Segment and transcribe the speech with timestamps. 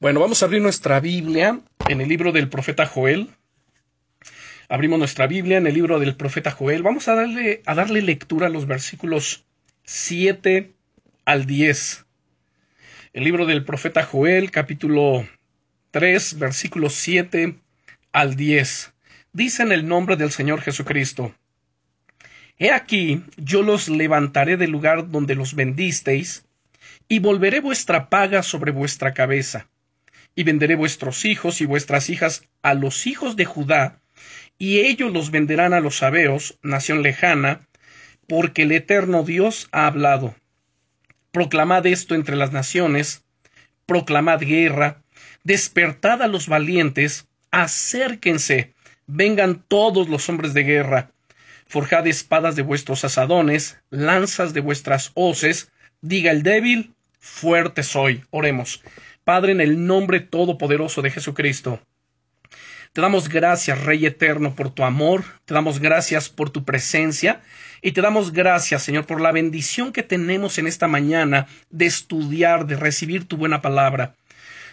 [0.00, 3.28] Bueno, vamos a abrir nuestra Biblia en el libro del profeta Joel.
[4.70, 6.82] Abrimos nuestra Biblia en el libro del profeta Joel.
[6.82, 9.44] Vamos a darle, a darle lectura a los versículos
[9.84, 10.72] 7
[11.26, 12.06] al 10.
[13.12, 15.28] El libro del profeta Joel, capítulo
[15.90, 17.56] 3, versículos 7
[18.12, 18.94] al 10.
[19.34, 21.34] Dice en el nombre del Señor Jesucristo.
[22.56, 26.46] He aquí, yo los levantaré del lugar donde los vendisteis,
[27.06, 29.68] y volveré vuestra paga sobre vuestra cabeza,
[30.34, 34.00] y venderé vuestros hijos y vuestras hijas a los hijos de Judá,
[34.58, 37.66] y ellos los venderán a los sabeos, nación lejana,
[38.28, 40.34] porque el eterno Dios ha hablado.
[41.32, 43.24] Proclamad esto entre las naciones,
[43.86, 45.02] proclamad guerra,
[45.44, 48.74] despertad a los valientes, acérquense,
[49.06, 51.10] vengan todos los hombres de guerra,
[51.66, 55.70] forjad espadas de vuestros asadones, lanzas de vuestras hoces,
[56.00, 58.24] diga el débil, fuerte soy.
[58.30, 58.82] Oremos.
[59.24, 61.80] Padre, en el nombre todopoderoso de Jesucristo,
[62.92, 67.40] te damos gracias, Rey eterno, por tu amor, te damos gracias por tu presencia
[67.82, 72.66] y te damos gracias, Señor, por la bendición que tenemos en esta mañana de estudiar,
[72.66, 74.16] de recibir tu buena palabra.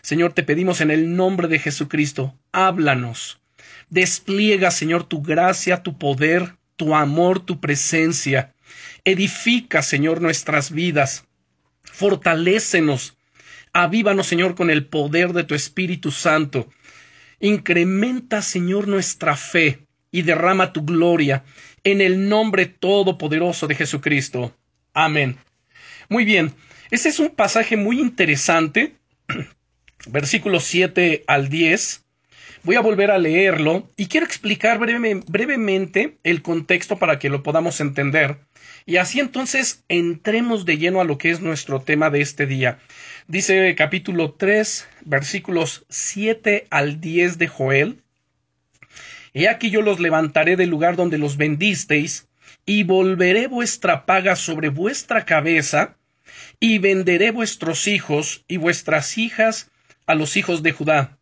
[0.01, 3.39] Señor, te pedimos en el nombre de Jesucristo, háblanos.
[3.89, 8.53] Despliega, Señor, tu gracia, tu poder, tu amor, tu presencia.
[9.03, 11.25] Edifica, Señor, nuestras vidas.
[11.83, 13.16] Fortalécenos.
[13.79, 16.67] Avívanos, Señor, con el poder de tu Espíritu Santo.
[17.39, 21.43] Incrementa, Señor, nuestra fe y derrama tu gloria
[21.83, 24.51] en el nombre todopoderoso de Jesucristo.
[24.95, 25.37] Amén.
[26.09, 26.55] Muy bien,
[26.89, 28.95] ese es un pasaje muy interesante,
[30.07, 32.03] versículos 7 al 10.
[32.63, 37.79] Voy a volver a leerlo y quiero explicar brevemente el contexto para que lo podamos
[37.79, 38.39] entender.
[38.87, 42.79] Y así entonces entremos de lleno a lo que es nuestro tema de este día.
[43.27, 48.03] Dice capítulo 3, versículos 7 al 10 de Joel.
[49.33, 52.27] He aquí yo los levantaré del lugar donde los vendisteis,
[52.65, 55.97] y volveré vuestra paga sobre vuestra cabeza,
[56.59, 59.69] y venderé vuestros hijos y vuestras hijas
[60.05, 61.17] a los hijos de Judá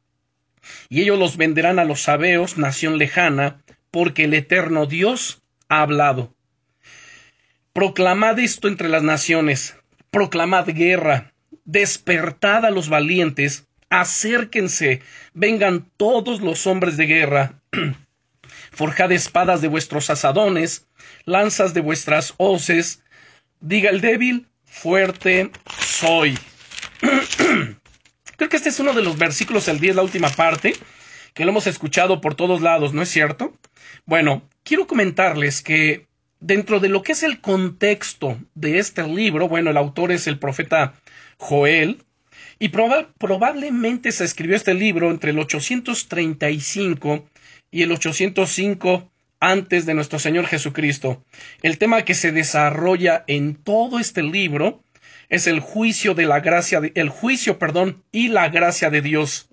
[0.90, 6.34] y ellos los venderán a los sabeos, nación lejana, porque el eterno Dios ha hablado.
[7.74, 9.75] Proclamad esto entre las naciones,
[10.12, 11.34] proclamad guerra,
[11.66, 15.02] despertad a los valientes, acérquense,
[15.34, 17.62] vengan todos los hombres de guerra,
[18.72, 20.88] forjad espadas de vuestros asadones,
[21.26, 23.03] lanzas de vuestras hoces,
[23.59, 26.38] diga el débil, fuerte soy.
[28.38, 30.76] Creo que este es uno de los versículos del 10, la última parte,
[31.34, 33.58] que lo hemos escuchado por todos lados, ¿no es cierto?
[34.06, 36.08] Bueno, quiero comentarles que
[36.40, 40.38] dentro de lo que es el contexto de este libro, bueno, el autor es el
[40.38, 40.94] profeta
[41.38, 42.03] Joel,
[42.59, 47.25] y probablemente se escribió este libro entre el 835
[47.72, 51.23] y el 805 antes de nuestro Señor Jesucristo.
[51.62, 54.84] El tema que se desarrolla en todo este libro
[55.29, 59.50] es el juicio de la gracia, el juicio, perdón, y la gracia de Dios.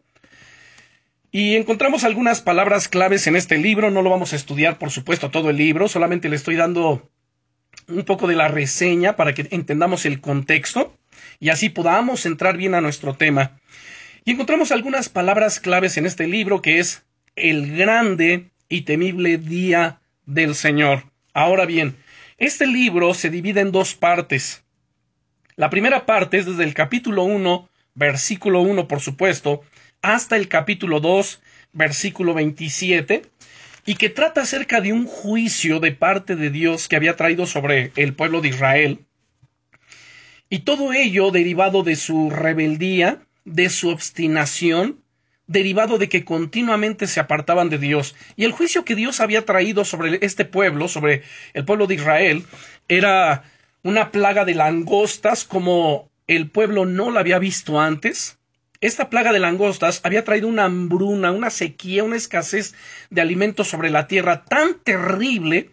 [1.30, 5.30] Y encontramos algunas palabras claves en este libro, no lo vamos a estudiar, por supuesto,
[5.30, 7.10] todo el libro, solamente le estoy dando
[7.88, 10.96] un poco de la reseña para que entendamos el contexto
[11.40, 13.58] y así podamos entrar bien a nuestro tema.
[14.24, 17.04] Y encontramos algunas palabras claves en este libro que es
[17.36, 21.04] el grande y temible día del Señor.
[21.34, 21.96] Ahora bien,
[22.38, 24.64] este libro se divide en dos partes.
[25.56, 29.62] La primera parte es desde el capítulo 1, versículo 1, por supuesto,
[30.00, 33.22] hasta el capítulo 2, versículo 27,
[33.84, 37.92] y que trata acerca de un juicio de parte de Dios que había traído sobre
[37.96, 39.00] el pueblo de Israel.
[40.52, 45.02] Y todo ello derivado de su rebeldía, de su obstinación,
[45.46, 48.14] derivado de que continuamente se apartaban de Dios.
[48.36, 51.22] Y el juicio que Dios había traído sobre este pueblo, sobre
[51.54, 52.44] el pueblo de Israel,
[52.86, 53.44] era
[53.82, 58.38] una plaga de langostas como el pueblo no la había visto antes.
[58.82, 62.74] Esta plaga de langostas había traído una hambruna, una sequía, una escasez
[63.08, 65.70] de alimentos sobre la tierra tan terrible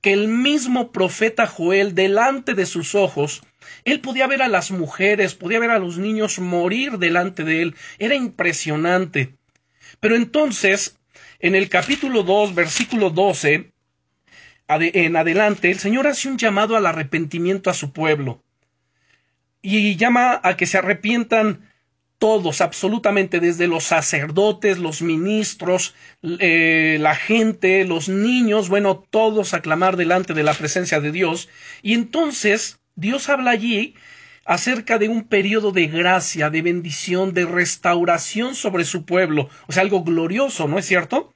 [0.00, 3.42] que el mismo profeta Joel, delante de sus ojos,
[3.84, 7.74] él podía ver a las mujeres, podía ver a los niños morir delante de él.
[7.98, 9.34] Era impresionante.
[10.00, 10.98] Pero entonces,
[11.40, 13.72] en el capítulo 2, versículo 12,
[14.68, 18.42] en adelante, el Señor hace un llamado al arrepentimiento a su pueblo
[19.60, 21.68] y llama a que se arrepientan
[22.18, 29.60] todos, absolutamente, desde los sacerdotes, los ministros, eh, la gente, los niños, bueno, todos a
[29.60, 31.48] clamar delante de la presencia de Dios.
[31.82, 33.94] Y entonces Dios habla allí
[34.44, 39.82] acerca de un periodo de gracia, de bendición, de restauración sobre su pueblo, o sea,
[39.82, 41.34] algo glorioso, ¿no es cierto?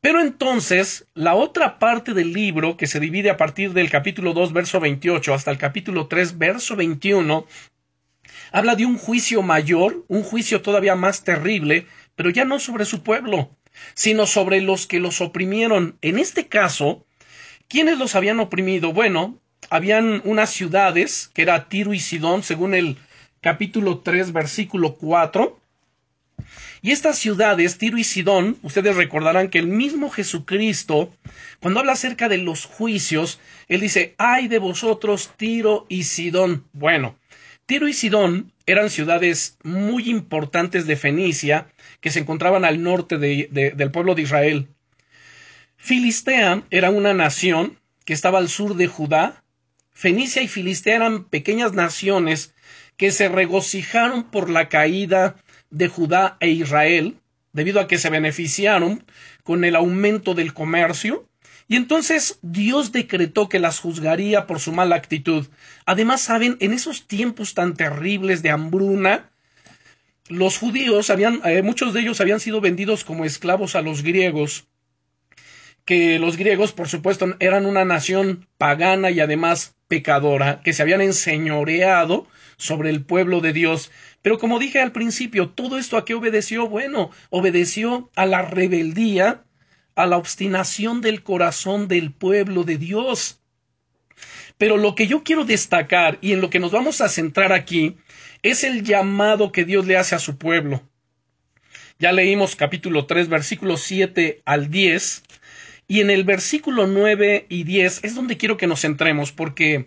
[0.00, 4.52] Pero entonces, la otra parte del libro, que se divide a partir del capítulo 2,
[4.52, 7.46] verso 28, hasta el capítulo 3, verso 21,
[8.52, 13.02] habla de un juicio mayor, un juicio todavía más terrible, pero ya no sobre su
[13.02, 13.56] pueblo,
[13.94, 15.98] sino sobre los que los oprimieron.
[16.02, 17.04] En este caso,
[17.68, 18.92] ¿quiénes los habían oprimido?
[18.92, 19.40] Bueno,
[19.70, 22.96] habían unas ciudades, que era Tiro y Sidón, según el
[23.40, 25.60] capítulo 3, versículo 4.
[26.82, 31.12] Y estas ciudades, Tiro y Sidón, ustedes recordarán que el mismo Jesucristo,
[31.60, 36.64] cuando habla acerca de los juicios, él dice, ay de vosotros, Tiro y Sidón.
[36.72, 37.16] Bueno,
[37.66, 41.66] Tiro y Sidón eran ciudades muy importantes de Fenicia,
[42.00, 44.68] que se encontraban al norte del pueblo de Israel.
[45.76, 49.42] Filistea era una nación que estaba al sur de Judá,
[49.96, 52.52] Fenicia y Filistea eran pequeñas naciones
[52.98, 55.36] que se regocijaron por la caída
[55.70, 57.16] de Judá e Israel,
[57.54, 59.06] debido a que se beneficiaron
[59.42, 61.26] con el aumento del comercio,
[61.66, 65.46] y entonces Dios decretó que las juzgaría por su mala actitud.
[65.86, 69.30] Además, saben, en esos tiempos tan terribles de hambruna,
[70.28, 74.66] los judíos habían, eh, muchos de ellos habían sido vendidos como esclavos a los griegos,
[75.86, 81.00] que los griegos, por supuesto, eran una nación pagana y además pecadora, que se habían
[81.00, 83.92] enseñoreado sobre el pueblo de Dios.
[84.20, 86.68] Pero como dije al principio, todo esto a qué obedeció?
[86.68, 89.44] Bueno, obedeció a la rebeldía,
[89.94, 93.40] a la obstinación del corazón del pueblo de Dios.
[94.58, 97.96] Pero lo que yo quiero destacar y en lo que nos vamos a centrar aquí
[98.42, 100.82] es el llamado que Dios le hace a su pueblo.
[101.98, 105.22] Ya leímos capítulo 3, versículos 7 al 10,
[105.88, 109.86] y en el versículo 9 y 10 es donde quiero que nos centremos, porque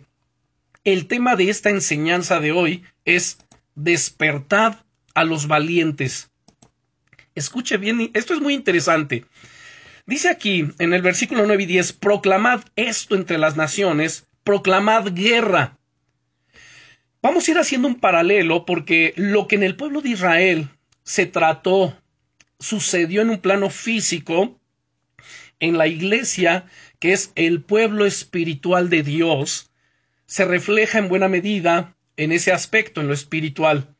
[0.83, 3.39] el tema de esta enseñanza de hoy es
[3.75, 4.77] despertad
[5.13, 6.31] a los valientes.
[7.35, 9.25] Escuche bien, esto es muy interesante.
[10.05, 15.77] Dice aquí en el versículo 9 y 10, proclamad esto entre las naciones, proclamad guerra.
[17.21, 20.69] Vamos a ir haciendo un paralelo porque lo que en el pueblo de Israel
[21.03, 21.95] se trató,
[22.59, 24.58] sucedió en un plano físico,
[25.59, 26.65] en la iglesia,
[26.99, 29.71] que es el pueblo espiritual de Dios,
[30.25, 33.95] se refleja en buena medida en ese aspecto, en lo espiritual.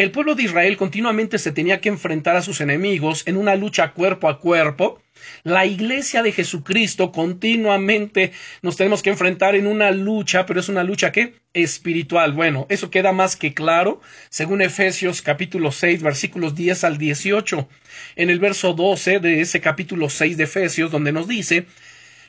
[0.00, 3.92] El pueblo de Israel continuamente se tenía que enfrentar a sus enemigos en una lucha
[3.92, 5.02] cuerpo a cuerpo.
[5.42, 8.32] La iglesia de Jesucristo continuamente
[8.62, 12.32] nos tenemos que enfrentar en una lucha, pero es una lucha que espiritual.
[12.32, 14.00] Bueno, eso queda más que claro
[14.30, 17.68] según Efesios capítulo 6 versículos 10 al 18.
[18.16, 21.66] En el verso 12 de ese capítulo 6 de Efesios donde nos dice,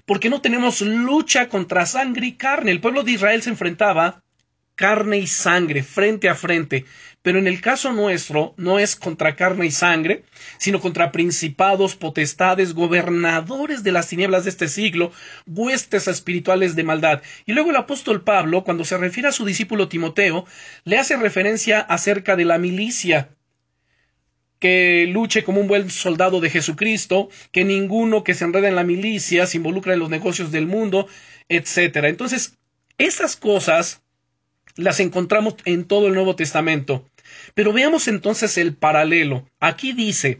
[0.05, 2.71] porque no tenemos lucha contra sangre y carne.
[2.71, 4.21] El pueblo de Israel se enfrentaba
[4.75, 6.85] carne y sangre frente a frente
[7.21, 10.23] pero en el caso nuestro no es contra carne y sangre,
[10.57, 15.11] sino contra principados, potestades, gobernadores de las tinieblas de este siglo,
[15.45, 17.21] huestes espirituales de maldad.
[17.45, 20.45] Y luego el apóstol Pablo, cuando se refiere a su discípulo Timoteo,
[20.83, 23.29] le hace referencia acerca de la milicia,
[24.59, 28.83] que luche como un buen soldado de Jesucristo, que ninguno que se enreda en la
[28.83, 31.07] milicia se involucra en los negocios del mundo,
[31.49, 31.97] etc.
[32.03, 32.57] Entonces,
[32.97, 34.03] esas cosas
[34.81, 37.05] las encontramos en todo el Nuevo Testamento.
[37.53, 39.47] Pero veamos entonces el paralelo.
[39.59, 40.39] Aquí dice,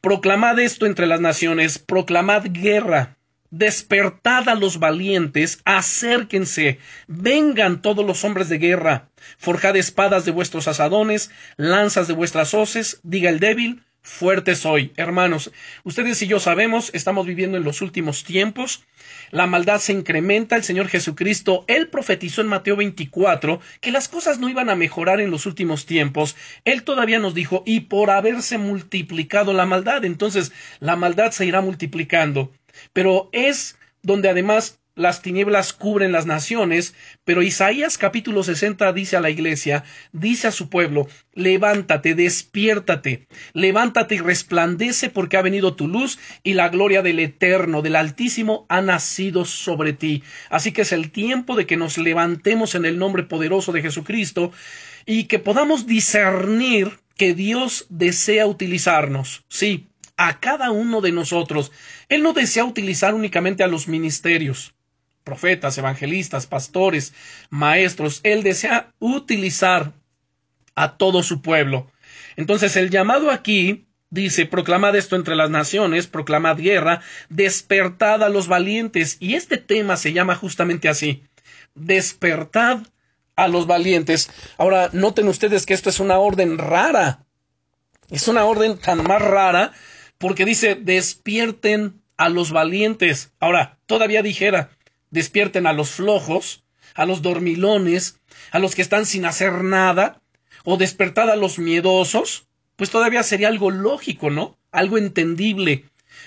[0.00, 3.16] proclamad esto entre las naciones, proclamad guerra,
[3.50, 6.78] despertad a los valientes, acérquense,
[7.08, 13.00] vengan todos los hombres de guerra, forjad espadas de vuestros asadones, lanzas de vuestras hoces,
[13.02, 14.92] diga el débil, fuerte soy.
[14.96, 15.52] Hermanos,
[15.84, 18.84] ustedes y yo sabemos, estamos viviendo en los últimos tiempos,
[19.30, 24.38] la maldad se incrementa, el Señor Jesucristo, Él profetizó en Mateo 24 que las cosas
[24.38, 28.58] no iban a mejorar en los últimos tiempos, Él todavía nos dijo, y por haberse
[28.58, 32.52] multiplicado la maldad, entonces la maldad se irá multiplicando.
[32.92, 36.94] Pero es donde además las tinieblas cubren las naciones,
[37.24, 44.16] pero Isaías capítulo 60 dice a la iglesia, dice a su pueblo, levántate, despiértate, levántate
[44.16, 48.80] y resplandece porque ha venido tu luz y la gloria del Eterno, del Altísimo, ha
[48.80, 50.22] nacido sobre ti.
[50.50, 54.52] Así que es el tiempo de que nos levantemos en el nombre poderoso de Jesucristo
[55.06, 59.44] y que podamos discernir que Dios desea utilizarnos.
[59.48, 61.72] Sí, a cada uno de nosotros.
[62.08, 64.74] Él no desea utilizar únicamente a los ministerios
[65.30, 67.14] profetas, evangelistas, pastores,
[67.50, 68.18] maestros.
[68.24, 69.92] Él desea utilizar
[70.74, 71.86] a todo su pueblo.
[72.34, 78.48] Entonces el llamado aquí dice, proclamad esto entre las naciones, proclamad guerra, despertad a los
[78.48, 79.18] valientes.
[79.20, 81.22] Y este tema se llama justamente así,
[81.76, 82.80] despertad
[83.36, 84.30] a los valientes.
[84.58, 87.24] Ahora, noten ustedes que esto es una orden rara.
[88.10, 89.70] Es una orden tan más rara
[90.18, 93.32] porque dice despierten a los valientes.
[93.40, 94.70] Ahora, todavía dijera,
[95.10, 96.64] despierten a los flojos,
[96.94, 98.20] a los dormilones,
[98.52, 100.20] a los que están sin hacer nada,
[100.64, 104.58] o despertad a los miedosos, pues todavía sería algo lógico, ¿no?
[104.72, 105.84] Algo entendible.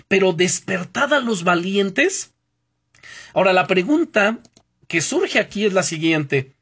[0.07, 2.33] Pero despertad a los valientes.
[3.33, 4.39] Ahora, la pregunta
[4.87, 6.53] que surge aquí es la siguiente.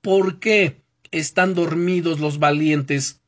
[0.00, 3.20] ¿Por qué están dormidos los valientes?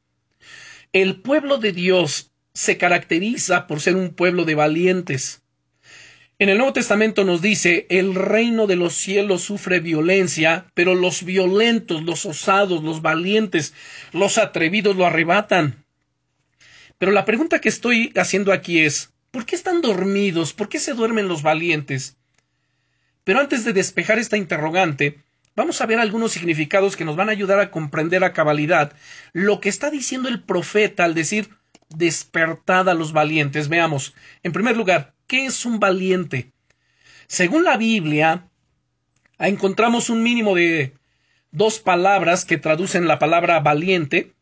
[0.92, 5.41] El pueblo de Dios se caracteriza por ser un pueblo de valientes.
[6.38, 11.24] En el Nuevo Testamento nos dice, el reino de los cielos sufre violencia, pero los
[11.24, 13.74] violentos, los osados, los valientes,
[14.12, 15.84] los atrevidos lo arrebatan.
[16.98, 20.52] Pero la pregunta que estoy haciendo aquí es, ¿por qué están dormidos?
[20.52, 22.16] ¿Por qué se duermen los valientes?
[23.24, 25.20] Pero antes de despejar esta interrogante,
[25.54, 28.94] vamos a ver algunos significados que nos van a ayudar a comprender a cabalidad
[29.32, 31.50] lo que está diciendo el profeta al decir
[31.96, 33.68] despertad a los valientes.
[33.68, 36.52] Veamos, en primer lugar, ¿qué es un valiente?
[37.26, 38.48] Según la Biblia,
[39.38, 40.94] encontramos un mínimo de
[41.50, 44.32] dos palabras que traducen la palabra valiente.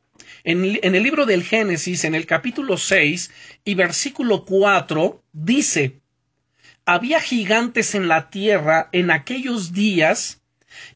[0.44, 3.30] En, en, el libro del Génesis, en el capítulo 6
[3.64, 6.00] y versículo 4, dice,
[6.86, 10.40] había gigantes en la tierra en aquellos días,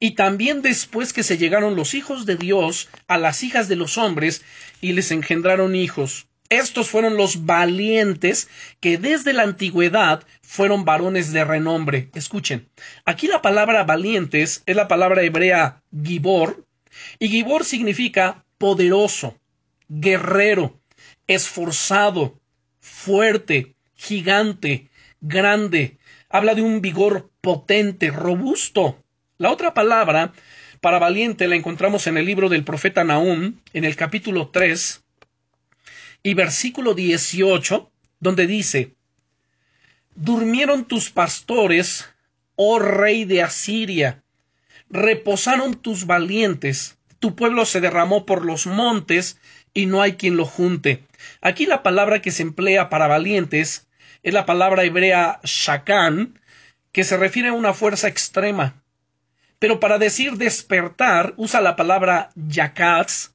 [0.01, 3.99] y también después que se llegaron los hijos de Dios a las hijas de los
[3.99, 4.43] hombres
[4.81, 6.27] y les engendraron hijos.
[6.51, 8.49] Estos fueron los valientes
[8.81, 12.11] que desde la antigüedad fueron varones de renombre.
[12.15, 12.69] Escuchen,
[13.05, 16.65] aquí la palabra valientes es la palabra hebrea gibor,
[17.19, 19.39] y gibor significa poderoso,
[19.89, 20.79] guerrero,
[21.27, 22.39] esforzado,
[22.81, 24.89] fuerte, gigante,
[25.21, 25.99] grande.
[26.29, 29.03] Habla de un vigor potente, robusto.
[29.39, 30.33] La otra palabra
[30.81, 35.04] para valiente la encontramos en el libro del profeta Nahum, en el capítulo 3,
[36.25, 38.97] y versículo 18, donde dice,
[40.17, 42.09] Durmieron tus pastores,
[42.57, 44.23] oh rey de Asiria,
[44.89, 49.39] reposaron tus valientes, tu pueblo se derramó por los montes
[49.75, 51.05] y no hay quien lo junte.
[51.43, 53.87] Aquí la palabra que se emplea para valientes
[54.23, 56.41] es la palabra hebrea shakan,
[56.91, 58.83] que se refiere a una fuerza extrema.
[59.59, 63.34] Pero para decir despertar usa la palabra yakatz,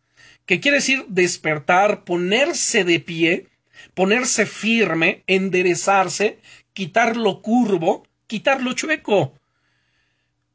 [0.49, 3.49] que quiere decir despertar, ponerse de pie,
[3.93, 6.39] ponerse firme, enderezarse,
[6.73, 9.37] quitar lo curvo, quitar lo chueco.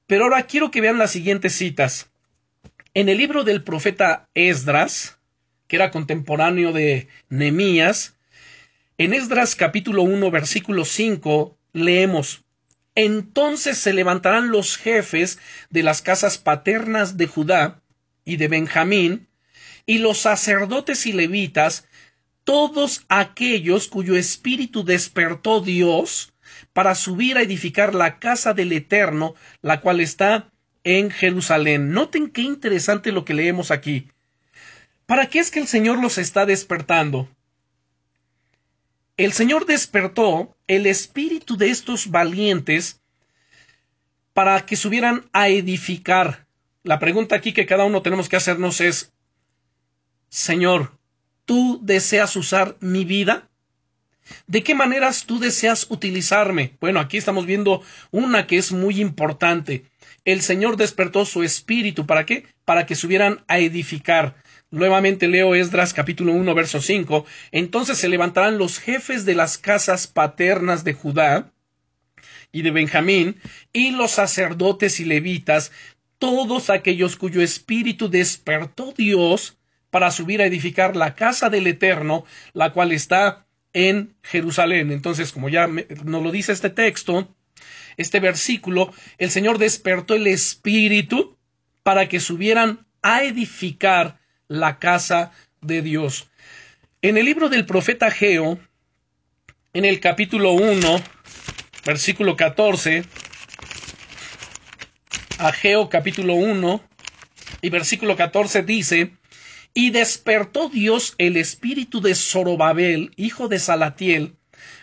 [0.08, 2.10] Pero ahora quiero que vean las siguientes citas.
[2.92, 5.20] En el libro del profeta Esdras,
[5.68, 8.16] que era contemporáneo de Nemías,
[8.98, 12.42] en Esdras capítulo 1 versículo 5 leemos
[12.96, 15.38] Entonces se levantarán los jefes
[15.70, 17.80] de las casas paternas de Judá
[18.24, 19.28] y de Benjamín,
[19.86, 21.86] y los sacerdotes y levitas,
[22.44, 26.32] todos aquellos cuyo espíritu despertó Dios
[26.72, 30.50] para subir a edificar la casa del Eterno, la cual está
[30.84, 31.92] en Jerusalén.
[31.92, 34.08] Noten qué interesante lo que leemos aquí.
[35.06, 37.28] ¿Para qué es que el Señor los está despertando?
[39.16, 43.00] El Señor despertó el espíritu de estos valientes
[44.32, 46.46] para que subieran a edificar.
[46.82, 49.13] La pregunta aquí que cada uno tenemos que hacernos es
[50.34, 50.90] Señor,
[51.44, 53.48] ¿tú deseas usar mi vida?
[54.48, 56.72] ¿De qué maneras tú deseas utilizarme?
[56.80, 59.84] Bueno, aquí estamos viendo una que es muy importante.
[60.24, 62.04] El Señor despertó su espíritu.
[62.04, 62.46] ¿Para qué?
[62.64, 64.34] Para que subieran a edificar.
[64.72, 67.24] Nuevamente leo Esdras capítulo 1 verso 5.
[67.52, 71.52] Entonces se levantarán los jefes de las casas paternas de Judá
[72.50, 73.36] y de Benjamín
[73.72, 75.70] y los sacerdotes y levitas,
[76.18, 79.58] todos aquellos cuyo espíritu despertó Dios
[79.94, 84.90] para subir a edificar la casa del Eterno, la cual está en Jerusalén.
[84.90, 87.32] Entonces, como ya nos lo dice este texto,
[87.96, 91.38] este versículo, el Señor despertó el Espíritu
[91.84, 96.28] para que subieran a edificar la casa de Dios.
[97.00, 98.58] En el libro del profeta Geo,
[99.74, 101.02] en el capítulo 1,
[101.86, 103.04] versículo 14,
[105.38, 106.82] Ageo capítulo 1
[107.62, 109.12] y versículo 14 dice,
[109.74, 114.36] y despertó Dios el espíritu de Zorobabel, hijo de Salatiel,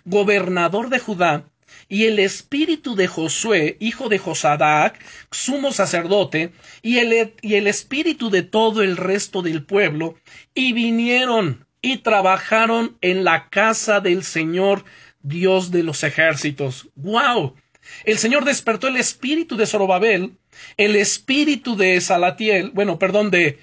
[0.06, 1.46] gobernador de Judá,
[1.88, 5.00] y el espíritu de Josué, hijo de Josadac,
[5.32, 10.16] sumo sacerdote, y el, y el espíritu de todo el resto del pueblo,
[10.54, 14.86] y vinieron y trabajaron en la casa del Señor,
[15.24, 16.90] Dios de los ejércitos.
[16.96, 17.56] ¡Wow!
[18.04, 20.38] El Señor despertó el espíritu de Zorobabel
[20.78, 23.60] el espíritu de Salatiel, bueno, perdón, de,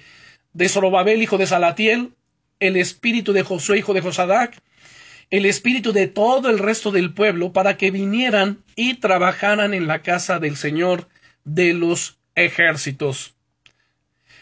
[0.53, 2.13] de Zorobabel, hijo de Salatiel,
[2.59, 4.61] el espíritu de Josué, hijo de Josadac,
[5.29, 10.01] el espíritu de todo el resto del pueblo, para que vinieran y trabajaran en la
[10.01, 11.07] casa del Señor
[11.43, 13.35] de los ejércitos.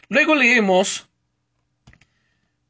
[0.09, 1.09] Luego leemos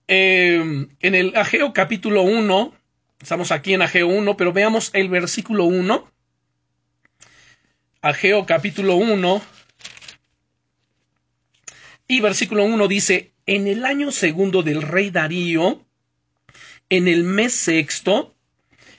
[0.07, 2.73] eh, en el Ageo capítulo 1,
[3.21, 6.11] estamos aquí en Ageo 1, pero veamos el versículo 1.
[8.01, 9.41] Ageo capítulo 1
[12.07, 15.85] y versículo 1 dice, en el año segundo del rey Darío,
[16.89, 18.33] en el mes sexto,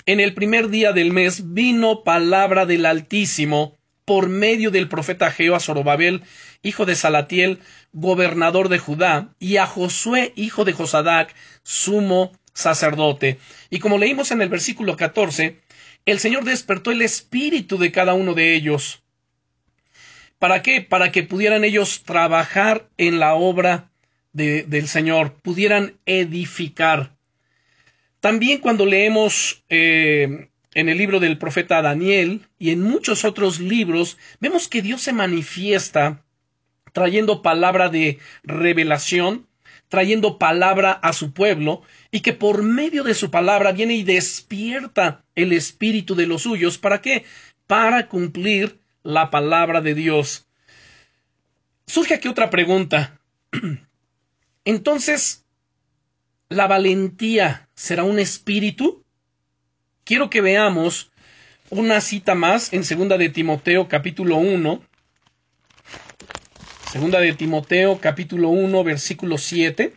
[0.06, 5.54] en el primer día del mes, vino palabra del Altísimo por medio del profeta Ageo
[5.54, 6.22] a Zorobabel,
[6.62, 7.60] hijo de Salatiel,
[7.92, 13.38] gobernador de Judá, y a Josué, hijo de Josadac, sumo sacerdote.
[13.70, 15.60] Y como leímos en el versículo 14,
[16.06, 19.02] el Señor despertó el espíritu de cada uno de ellos.
[20.38, 20.80] ¿Para qué?
[20.82, 23.90] Para que pudieran ellos trabajar en la obra
[24.32, 27.16] del Señor, pudieran edificar.
[28.20, 34.16] También cuando leemos eh, en el libro del profeta Daniel y en muchos otros libros,
[34.38, 36.24] vemos que Dios se manifiesta
[36.92, 39.48] trayendo palabra de revelación,
[39.88, 45.24] trayendo palabra a su pueblo, y que por medio de su palabra viene y despierta
[45.34, 46.78] el espíritu de los suyos.
[46.78, 47.24] ¿Para qué?
[47.66, 50.46] Para cumplir la palabra de Dios.
[51.86, 53.20] Surge aquí otra pregunta.
[54.64, 55.44] Entonces,
[56.48, 59.04] ¿la valentía será un espíritu?
[60.04, 61.10] Quiero que veamos
[61.70, 64.82] una cita más en segunda de Timoteo capítulo 1.
[66.90, 69.94] Segunda de Timoteo capítulo 1 versículo 7.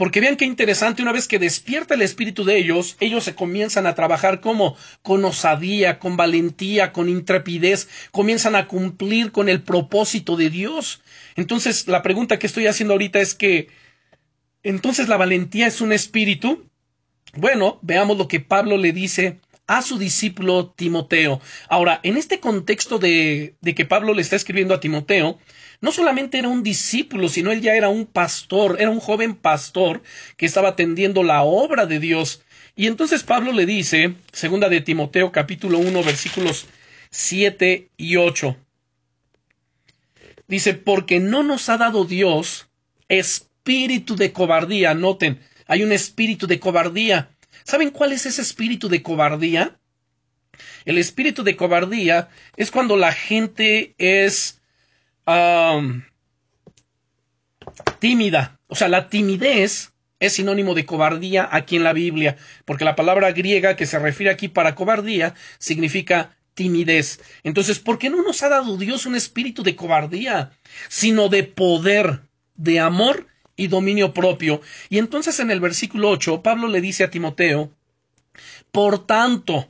[0.00, 3.86] Porque vean qué interesante, una vez que despierta el espíritu de ellos, ellos se comienzan
[3.86, 10.38] a trabajar como con osadía, con valentía, con intrepidez, comienzan a cumplir con el propósito
[10.38, 11.02] de Dios.
[11.36, 13.68] Entonces, la pregunta que estoy haciendo ahorita es que
[14.62, 16.64] entonces la valentía es un espíritu.
[17.34, 19.38] Bueno, veamos lo que Pablo le dice
[19.70, 21.40] a su discípulo Timoteo.
[21.68, 25.38] Ahora, en este contexto de, de, que Pablo le está escribiendo a Timoteo,
[25.80, 30.02] no solamente era un discípulo, sino él ya era un pastor, era un joven pastor
[30.36, 32.42] que estaba atendiendo la obra de Dios.
[32.74, 36.66] Y entonces Pablo le dice, segunda de Timoteo capítulo 1 versículos
[37.10, 38.56] 7 y 8.
[40.48, 42.66] Dice, porque no nos ha dado Dios
[43.08, 44.94] espíritu de cobardía.
[44.94, 47.30] Noten, hay un espíritu de cobardía.
[47.64, 49.78] ¿Saben cuál es ese espíritu de cobardía?
[50.84, 54.60] El espíritu de cobardía es cuando la gente es
[57.98, 58.58] tímida.
[58.66, 63.32] O sea, la timidez es sinónimo de cobardía aquí en la Biblia, porque la palabra
[63.32, 67.20] griega que se refiere aquí para cobardía significa timidez.
[67.42, 70.52] Entonces, ¿por qué no nos ha dado Dios un espíritu de cobardía,
[70.88, 72.20] sino de poder,
[72.54, 73.26] de amor
[73.60, 74.62] y dominio propio.
[74.88, 77.70] Y entonces en el versículo 8, Pablo le dice a Timoteo,
[78.72, 79.68] Por tanto,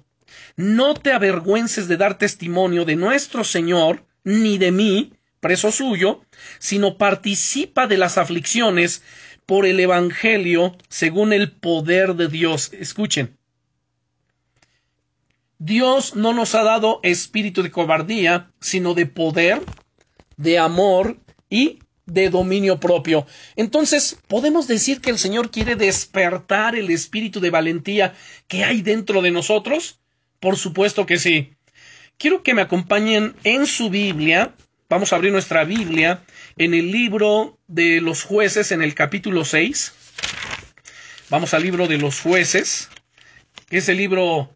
[0.54, 6.20] no te avergüences de dar testimonio de nuestro Señor, ni de mí, preso suyo,
[6.60, 9.02] sino participa de las aflicciones
[9.44, 12.72] por el Evangelio según el poder de Dios.
[12.72, 13.38] Escuchen.
[15.58, 19.60] Dios no nos ha dado espíritu de cobardía, sino de poder,
[20.36, 21.18] de amor
[21.50, 21.79] y
[22.12, 23.26] de dominio propio.
[23.56, 28.14] Entonces, ¿podemos decir que el Señor quiere despertar el espíritu de valentía
[28.48, 30.00] que hay dentro de nosotros?
[30.40, 31.52] Por supuesto que sí.
[32.18, 34.54] Quiero que me acompañen en su Biblia.
[34.88, 36.22] Vamos a abrir nuestra Biblia
[36.58, 39.92] en el libro de los jueces, en el capítulo 6.
[41.30, 42.90] Vamos al libro de los jueces,
[43.68, 44.54] que es el libro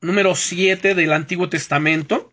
[0.00, 2.29] número 7 del Antiguo Testamento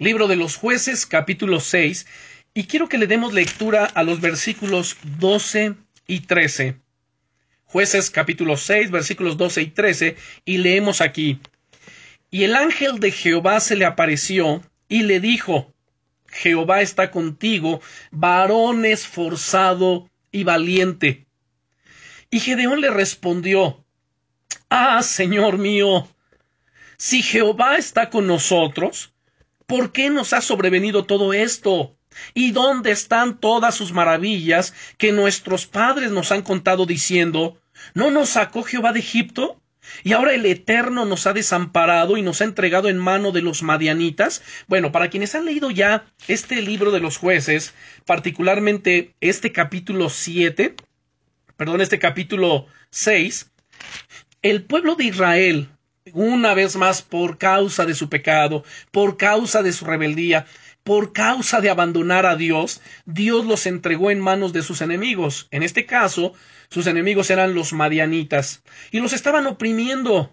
[0.00, 2.06] libro de los jueces capítulo 6
[2.54, 5.74] y quiero que le demos lectura a los versículos 12
[6.06, 6.76] y 13.
[7.66, 11.38] Jueces capítulo 6 versículos 12 y 13 y leemos aquí.
[12.30, 15.74] Y el ángel de Jehová se le apareció y le dijo,
[16.28, 21.26] Jehová está contigo, varón esforzado y valiente.
[22.30, 23.84] Y Gedeón le respondió,
[24.70, 26.08] Ah, Señor mío,
[26.96, 29.12] si Jehová está con nosotros,
[29.70, 31.96] ¿Por qué nos ha sobrevenido todo esto?
[32.34, 37.56] ¿Y dónde están todas sus maravillas que nuestros padres nos han contado diciendo,
[37.94, 39.62] ¿no nos sacó Jehová de Egipto?
[40.02, 43.62] Y ahora el Eterno nos ha desamparado y nos ha entregado en mano de los
[43.62, 44.42] madianitas.
[44.66, 47.72] Bueno, para quienes han leído ya este libro de los jueces,
[48.06, 50.74] particularmente este capítulo 7,
[51.56, 53.52] perdón, este capítulo 6,
[54.42, 55.68] el pueblo de Israel
[56.12, 60.46] una vez más por causa de su pecado, por causa de su rebeldía,
[60.82, 65.48] por causa de abandonar a Dios, Dios los entregó en manos de sus enemigos.
[65.50, 66.32] En este caso,
[66.70, 70.30] sus enemigos eran los madianitas, y los estaban oprimiendo.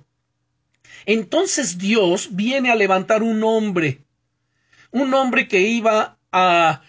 [1.06, 4.02] Entonces Dios viene a levantar un hombre,
[4.92, 6.82] un hombre que iba a,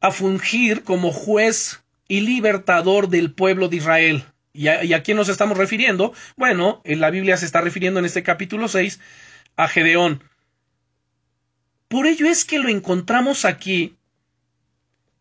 [0.00, 4.24] a fungir como juez y libertador del pueblo de Israel.
[4.52, 6.12] ¿Y a, ¿Y a, quién nos estamos refiriendo?
[6.36, 9.00] Bueno, en la Biblia se está refiriendo en este capítulo 6
[9.56, 10.22] a Gedeón.
[11.88, 13.96] Por ello es que lo encontramos aquí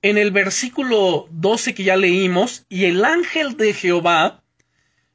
[0.01, 4.43] en el versículo 12 que ya leímos, y el ángel de Jehová,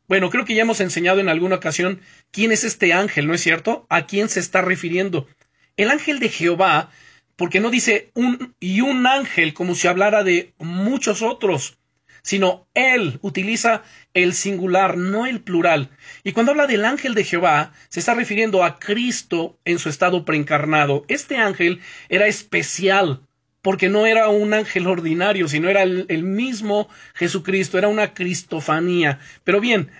[0.08, 3.40] bueno, creo que ya hemos enseñado en alguna ocasión quién es este ángel, ¿no es
[3.40, 3.86] cierto?
[3.88, 5.28] ¿A quién se está refiriendo?
[5.76, 6.90] El ángel de Jehová,
[7.36, 11.78] porque no dice un y un ángel como si hablara de muchos otros,
[12.22, 13.82] sino él utiliza
[14.14, 15.90] el singular, no el plural.
[16.22, 20.24] Y cuando habla del ángel de Jehová, se está refiriendo a Cristo en su estado
[20.24, 21.04] preencarnado.
[21.08, 23.22] Este ángel era especial,
[23.60, 29.18] porque no era un ángel ordinario, sino era el, mismo Jesucristo, era una cristofanía.
[29.44, 29.90] Pero bien,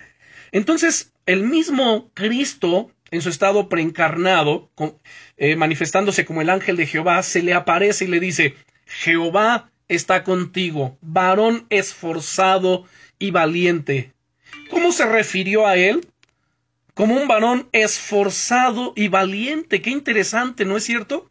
[0.51, 4.71] entonces el mismo Cristo en su estado preencarnado,
[5.37, 8.55] eh, manifestándose como el ángel de Jehová, se le aparece y le dice,
[8.85, 12.85] Jehová está contigo, varón esforzado
[13.19, 14.13] y valiente.
[14.69, 16.07] ¿Cómo se refirió a él?
[16.93, 19.81] Como un varón esforzado y valiente.
[19.81, 21.29] Qué interesante, ¿no es cierto?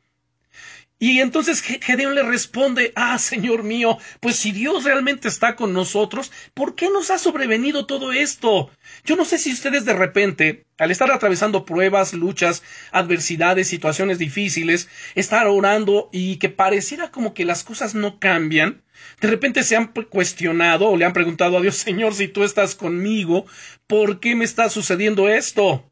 [1.03, 6.31] Y entonces Gedeón le responde, ah, Señor mío, pues si Dios realmente está con nosotros,
[6.55, 8.71] ¿por qué nos ha sobrevenido todo esto?
[9.05, 12.63] Yo no sé si ustedes de repente, al estar atravesando pruebas, luchas,
[12.93, 18.85] adversidades, situaciones difíciles, estar orando y que pareciera como que las cosas no cambian,
[19.21, 22.77] de repente se han cuestionado o le han preguntado a Dios, Señor, si tú estás
[22.77, 23.45] conmigo,
[23.89, 25.91] ¿por qué me está sucediendo esto?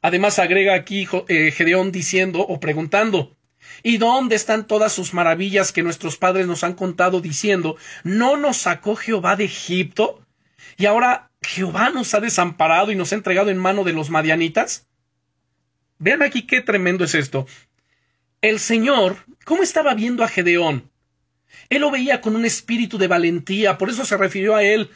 [0.00, 3.36] Además agrega aquí eh, Gedeón diciendo o preguntando,
[3.82, 8.58] ¿Y dónde están todas sus maravillas que nuestros padres nos han contado diciendo, ¿no nos
[8.58, 10.24] sacó Jehová de Egipto?
[10.76, 14.86] ¿Y ahora Jehová nos ha desamparado y nos ha entregado en mano de los madianitas?
[15.98, 17.46] Vean aquí qué tremendo es esto.
[18.40, 20.90] El Señor, ¿cómo estaba viendo a Gedeón?
[21.68, 24.90] Él lo veía con un espíritu de valentía, por eso se refirió a él,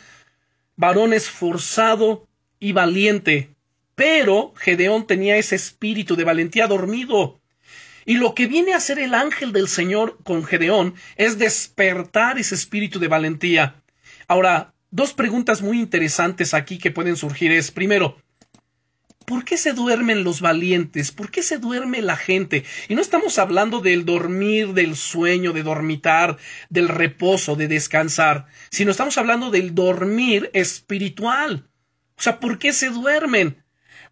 [0.77, 2.27] varón esforzado
[2.59, 3.51] y valiente.
[3.95, 7.41] Pero Gedeón tenía ese espíritu de valentía dormido.
[8.07, 12.55] Y lo que viene a hacer el ángel del Señor con Gedeón es despertar ese
[12.55, 13.83] espíritu de valentía.
[14.29, 18.17] Ahora, dos preguntas muy interesantes aquí que pueden surgir es, primero,
[19.27, 21.11] ¿Por qué se duermen los valientes?
[21.11, 22.63] ¿Por qué se duerme la gente?
[22.89, 26.39] Y no estamos hablando del dormir, del sueño, de dormitar,
[26.71, 31.69] del reposo, de descansar, sino estamos hablando del dormir espiritual.
[32.17, 33.65] O sea, ¿por qué se duermen?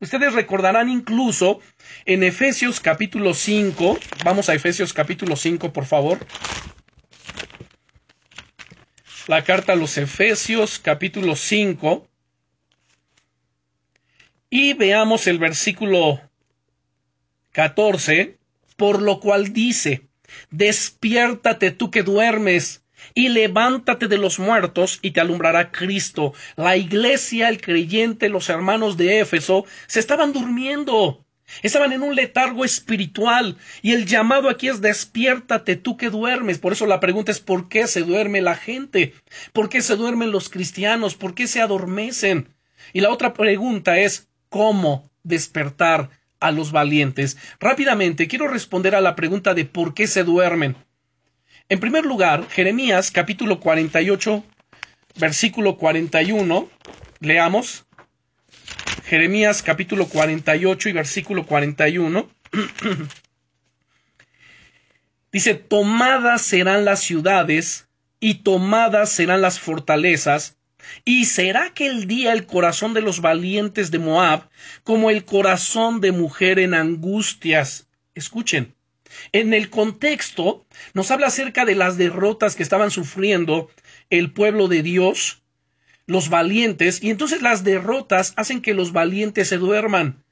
[0.05, 1.61] Ustedes recordarán incluso
[2.05, 6.19] en Efesios capítulo 5, vamos a Efesios capítulo 5, por favor.
[9.29, 12.07] La carta a los Efesios capítulo 5.
[14.51, 16.21] Y veamos el versículo
[17.53, 18.37] 14,
[18.77, 20.07] por lo cual dice,
[20.51, 26.33] despiértate tú que duermes y levántate de los muertos y te alumbrará Cristo.
[26.57, 31.25] La iglesia, el creyente, los hermanos de Éfeso se estaban durmiendo.
[31.62, 36.59] Estaban en un letargo espiritual y el llamado aquí es despiértate tú que duermes.
[36.59, 39.14] Por eso la pregunta es ¿por qué se duerme la gente?
[39.53, 41.14] ¿Por qué se duermen los cristianos?
[41.14, 42.49] ¿Por qué se adormecen?
[42.93, 47.37] Y la otra pregunta es ¿cómo despertar a los valientes?
[47.61, 50.77] Rápidamente quiero responder a la pregunta de ¿por qué se duermen?
[51.70, 54.44] En primer lugar, Jeremías capítulo 48,
[55.16, 56.68] versículo 41,
[57.20, 57.87] leamos.
[59.07, 62.29] Jeremías capítulo 48 y versículo 41.
[65.33, 67.88] Dice, tomadas serán las ciudades
[68.20, 70.59] y tomadas serán las fortalezas,
[71.07, 74.50] y será aquel día el corazón de los valientes de Moab
[74.83, 77.88] como el corazón de mujer en angustias.
[78.14, 78.74] Escuchen,
[79.33, 83.70] en el contexto nos habla acerca de las derrotas que estaban sufriendo
[84.11, 85.42] el pueblo de Dios,
[86.07, 90.22] los valientes, y entonces las derrotas hacen que los valientes se duerman.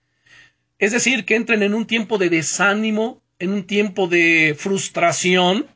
[0.79, 5.67] Es decir, que entren en un tiempo de desánimo, en un tiempo de frustración,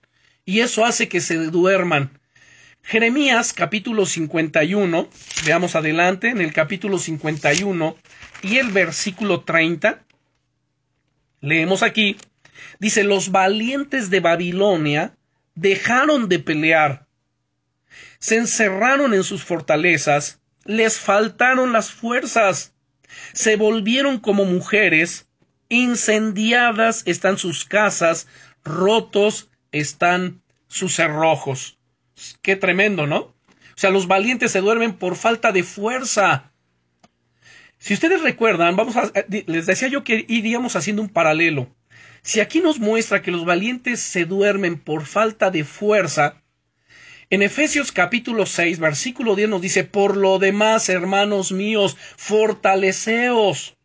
[0.44, 2.18] y eso hace que se duerman.
[2.82, 5.08] Jeremías capítulo 51,
[5.44, 7.96] veamos adelante, en el capítulo 51
[8.42, 10.04] y el versículo 30,
[11.40, 12.16] leemos aquí,
[12.78, 15.16] Dice, los valientes de Babilonia
[15.54, 17.06] dejaron de pelear,
[18.18, 22.74] se encerraron en sus fortalezas, les faltaron las fuerzas.
[23.32, 25.28] Se volvieron como mujeres,
[25.68, 28.26] incendiadas están sus casas,
[28.64, 31.78] rotos están sus cerrojos.
[32.42, 33.18] Qué tremendo, ¿no?
[33.18, 36.52] O sea, los valientes se duermen por falta de fuerza.
[37.78, 41.75] Si ustedes recuerdan, vamos a, les decía yo que iríamos haciendo un paralelo.
[42.26, 46.42] Si aquí nos muestra que los valientes se duermen por falta de fuerza,
[47.30, 53.76] en Efesios capítulo 6, versículo 10 nos dice, por lo demás, hermanos míos, fortaleceos,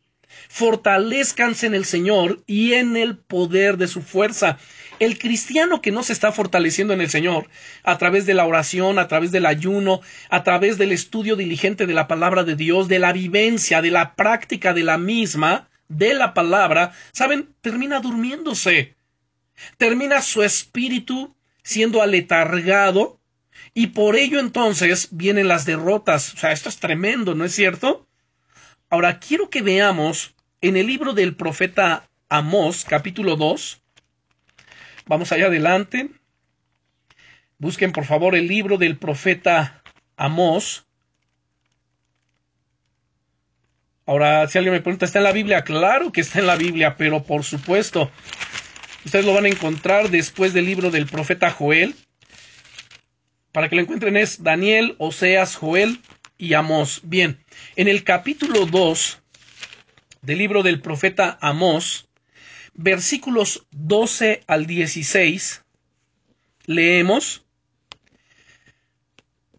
[0.49, 4.57] fortalezcanse en el Señor y en el poder de su fuerza.
[4.97, 7.47] El cristiano que no se está fortaleciendo en el Señor,
[7.83, 10.01] a través de la oración, a través del ayuno,
[10.31, 14.15] a través del estudio diligente de la palabra de Dios, de la vivencia, de la
[14.15, 17.53] práctica de la misma, de la palabra, ¿saben?
[17.61, 18.95] Termina durmiéndose.
[19.77, 23.19] Termina su espíritu siendo aletargado
[23.73, 26.33] y por ello entonces vienen las derrotas.
[26.33, 28.07] O sea, esto es tremendo, ¿no es cierto?
[28.89, 33.81] Ahora quiero que veamos en el libro del profeta Amós, capítulo 2.
[35.05, 36.09] Vamos allá adelante.
[37.57, 39.83] Busquen por favor el libro del profeta
[40.15, 40.85] Amós.
[44.05, 45.63] Ahora, si alguien me pregunta, ¿está en la Biblia?
[45.63, 48.11] Claro que está en la Biblia, pero por supuesto,
[49.05, 51.95] ustedes lo van a encontrar después del libro del profeta Joel,
[53.51, 55.99] para que lo encuentren es Daniel, Oseas, Joel
[56.37, 57.01] y Amós.
[57.03, 57.43] Bien,
[57.75, 59.21] en el capítulo 2
[60.21, 62.07] del libro del profeta Amós,
[62.73, 65.63] versículos 12 al 16,
[66.65, 67.43] leemos,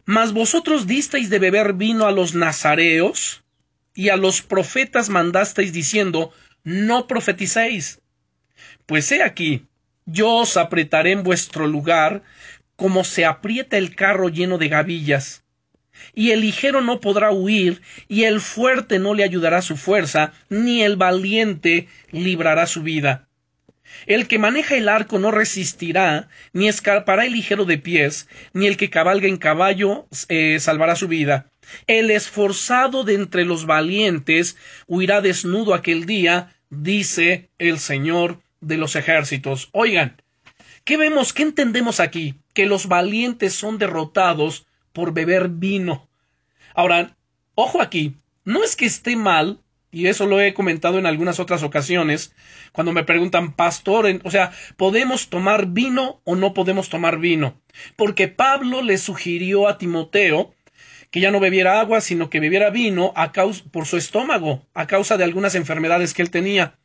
[0.05, 3.42] Mas vosotros disteis de beber vino a los nazareos,
[3.95, 6.31] y a los profetas mandasteis diciendo,
[6.63, 8.01] no profeticéis.
[8.85, 9.65] Pues he aquí,
[10.05, 12.23] yo os apretaré en vuestro lugar,
[12.75, 15.43] como se aprieta el carro lleno de gavillas.
[16.15, 20.81] Y el ligero no podrá huir, y el fuerte no le ayudará su fuerza, ni
[20.81, 23.27] el valiente librará su vida.
[24.05, 28.77] El que maneja el arco no resistirá, ni escapará el ligero de pies, ni el
[28.77, 31.47] que cabalga en caballo eh, salvará su vida.
[31.87, 38.95] El esforzado de entre los valientes huirá desnudo aquel día, dice el Señor de los
[38.95, 39.69] ejércitos.
[39.71, 40.21] Oigan,
[40.83, 41.33] ¿qué vemos?
[41.33, 42.35] ¿Qué entendemos aquí?
[42.53, 46.07] que los valientes son derrotados por beber vino.
[46.75, 47.15] Ahora,
[47.55, 49.59] ojo aquí, no es que esté mal,
[49.93, 52.33] y eso lo he comentado en algunas otras ocasiones,
[52.71, 57.61] cuando me preguntan, pastor, o sea, ¿podemos tomar vino o no podemos tomar vino?
[57.95, 60.55] Porque Pablo le sugirió a Timoteo
[61.11, 64.87] que ya no bebiera agua, sino que bebiera vino a causa, por su estómago, a
[64.87, 66.75] causa de algunas enfermedades que él tenía.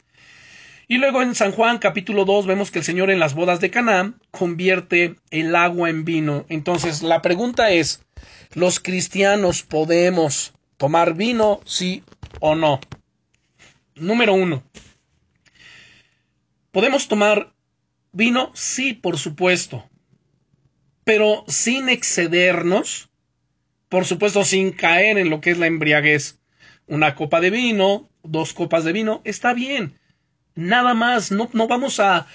[0.86, 3.70] Y luego en San Juan capítulo 2 vemos que el Señor en las bodas de
[3.70, 6.44] Canaán convierte el agua en vino.
[6.50, 8.04] Entonces la pregunta es,
[8.52, 12.02] ¿los cristianos podemos tomar vino, sí
[12.40, 12.80] o no?
[14.00, 14.62] Número uno.
[16.70, 17.52] ¿Podemos tomar
[18.12, 18.50] vino?
[18.54, 19.88] Sí, por supuesto.
[21.04, 23.10] Pero sin excedernos,
[23.88, 26.38] por supuesto sin caer en lo que es la embriaguez.
[26.86, 29.98] Una copa de vino, dos copas de vino, está bien
[30.58, 32.26] nada más, no, no vamos a,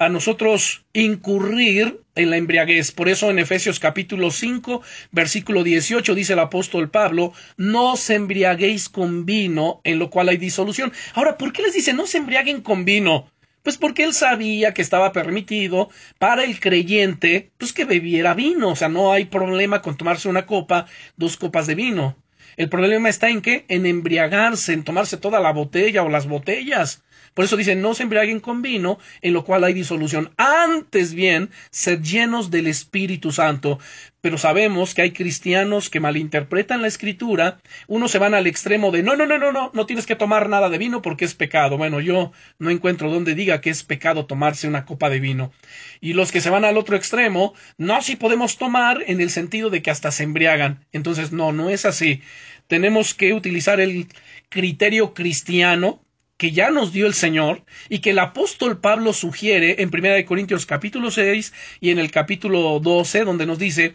[0.00, 2.90] a nosotros incurrir en la embriaguez.
[2.90, 4.80] Por eso en Efesios capítulo 5,
[5.12, 10.38] versículo 18 dice el apóstol Pablo, no se embriaguéis con vino, en lo cual hay
[10.38, 10.90] disolución.
[11.12, 13.30] Ahora, ¿por qué les dice no se embriaguen con vino?
[13.62, 18.70] Pues porque él sabía que estaba permitido para el creyente, pues que bebiera vino.
[18.70, 20.86] O sea, no hay problema con tomarse una copa,
[21.18, 22.16] dos copas de vino.
[22.56, 23.66] El problema está en qué?
[23.68, 27.02] En embriagarse, en tomarse toda la botella o las botellas.
[27.34, 30.30] Por eso dice, no se embriaguen con vino, en lo cual hay disolución.
[30.36, 33.78] Antes bien, sed llenos del Espíritu Santo.
[34.20, 37.60] Pero sabemos que hay cristianos que malinterpretan la escritura.
[37.86, 40.48] Unos se van al extremo de, no, no, no, no, no, no tienes que tomar
[40.48, 41.78] nada de vino porque es pecado.
[41.78, 45.52] Bueno, yo no encuentro donde diga que es pecado tomarse una copa de vino.
[46.00, 49.70] Y los que se van al otro extremo, no, si podemos tomar en el sentido
[49.70, 50.84] de que hasta se embriagan.
[50.92, 52.20] Entonces, no, no es así.
[52.66, 54.08] Tenemos que utilizar el
[54.50, 56.02] criterio cristiano
[56.40, 60.64] que ya nos dio el Señor y que el apóstol Pablo sugiere en 1 Corintios
[60.64, 63.92] capítulo 6 y en el capítulo 12 donde nos dice,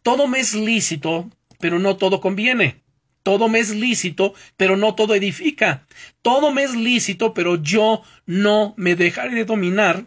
[0.00, 2.84] todo me es lícito, pero no todo conviene.
[3.24, 5.84] Todo me es lícito, pero no todo edifica.
[6.22, 10.04] Todo me es lícito, pero yo no me dejaré de dominar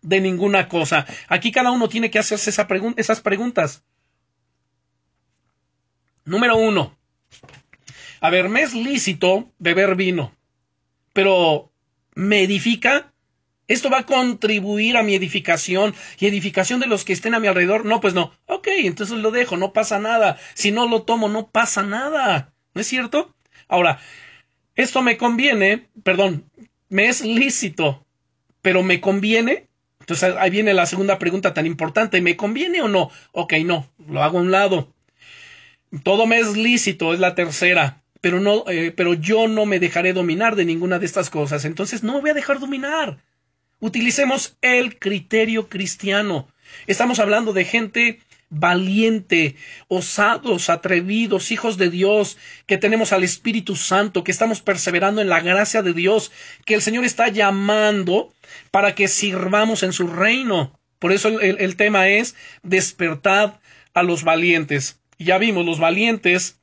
[0.00, 1.04] de ninguna cosa.
[1.28, 3.84] Aquí cada uno tiene que hacerse esa esas preguntas.
[6.24, 6.96] Número uno.
[8.22, 10.34] A ver, me es lícito beber vino
[11.14, 11.72] pero
[12.14, 13.12] me edifica.
[13.66, 17.46] Esto va a contribuir a mi edificación y edificación de los que estén a mi
[17.46, 17.86] alrededor.
[17.86, 18.32] No, pues no.
[18.44, 20.36] Ok, entonces lo dejo, no pasa nada.
[20.52, 22.52] Si no lo tomo, no pasa nada.
[22.74, 23.34] ¿No es cierto?
[23.68, 24.00] Ahora,
[24.74, 26.50] esto me conviene, perdón,
[26.90, 28.04] me es lícito,
[28.60, 29.68] pero me conviene.
[30.00, 33.10] Entonces ahí viene la segunda pregunta tan importante, ¿me conviene o no?
[33.32, 34.92] Ok, no, lo hago a un lado.
[36.02, 40.14] Todo me es lícito, es la tercera, pero no, eh, pero yo no me dejaré
[40.14, 41.66] dominar de ninguna de estas cosas.
[41.66, 43.18] Entonces no me voy a dejar dominar.
[43.80, 46.48] Utilicemos el criterio cristiano.
[46.86, 49.56] Estamos hablando de gente valiente,
[49.88, 55.40] osados, atrevidos, hijos de Dios, que tenemos al Espíritu Santo, que estamos perseverando en la
[55.40, 56.32] gracia de Dios,
[56.64, 58.32] que el Señor está llamando
[58.70, 60.80] para que sirvamos en su reino.
[60.98, 63.60] Por eso el, el tema es despertad
[63.92, 64.98] a los valientes.
[65.18, 66.58] Ya vimos, los valientes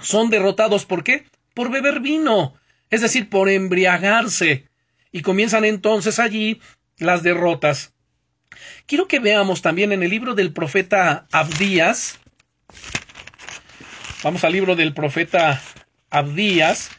[0.00, 1.26] son derrotados ¿por qué?
[1.54, 2.54] Por beber vino,
[2.90, 4.68] es decir, por embriagarse.
[5.12, 6.60] Y comienzan entonces allí
[6.98, 7.94] las derrotas.
[8.86, 12.18] Quiero que veamos también en el libro del profeta Abdías.
[14.22, 15.62] Vamos al libro del profeta
[16.10, 16.90] Abdías,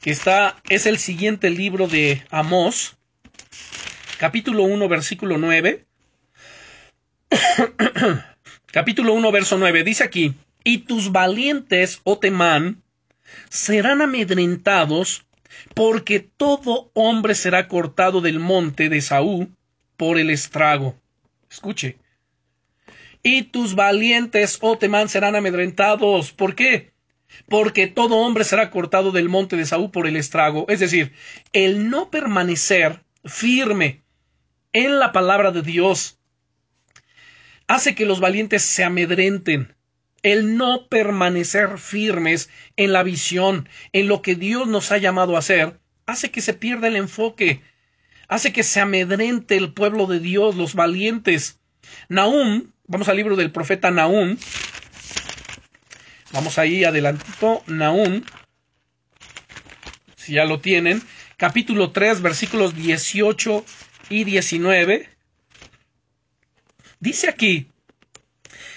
[0.00, 2.96] que está, es el siguiente libro de Amós,
[4.18, 5.86] capítulo 1, versículo 9.
[8.72, 9.84] capítulo 1, verso 9.
[9.84, 12.82] Dice aquí, y tus valientes, oh Temán,
[13.48, 15.24] serán amedrentados,
[15.74, 19.54] porque todo hombre será cortado del monte de Saúl
[19.96, 20.96] por el estrago.
[21.50, 21.98] Escuche.
[23.22, 26.32] Y tus valientes, oh Temán, serán amedrentados.
[26.32, 26.92] ¿Por qué?
[27.48, 30.66] Porque todo hombre será cortado del monte de Saúl por el estrago.
[30.68, 31.12] Es decir,
[31.52, 34.02] el no permanecer firme
[34.72, 36.18] en la palabra de Dios
[37.68, 39.74] hace que los valientes se amedrenten.
[40.22, 45.40] El no permanecer firmes en la visión, en lo que Dios nos ha llamado a
[45.40, 47.62] hacer, hace que se pierda el enfoque,
[48.28, 51.60] hace que se amedrente el pueblo de Dios, los valientes.
[52.08, 54.36] Nahum, vamos al libro del profeta Nahum.
[56.32, 58.22] Vamos ahí adelantito, Nahum.
[60.16, 61.02] Si ya lo tienen,
[61.36, 63.64] capítulo 3, versículos 18
[64.08, 65.08] y 19.
[67.00, 67.71] Dice aquí,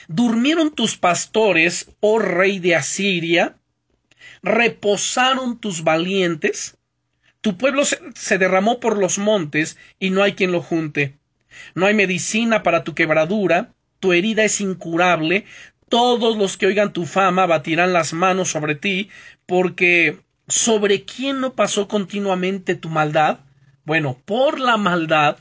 [0.08, 3.58] durmieron tus pastores, oh rey de Asiria,
[4.42, 6.78] reposaron tus valientes,
[7.42, 11.18] tu pueblo se, derramó por los montes y no hay quien lo junte.
[11.74, 15.46] No hay medicina para tu quebradura, tu herida es incurable,
[15.90, 19.10] todos los que oigan tu fama batirán las manos sobre ti,
[19.46, 23.40] porque ¿sobre quién no pasó continuamente tu maldad?
[23.86, 25.38] Bueno, por la maldad,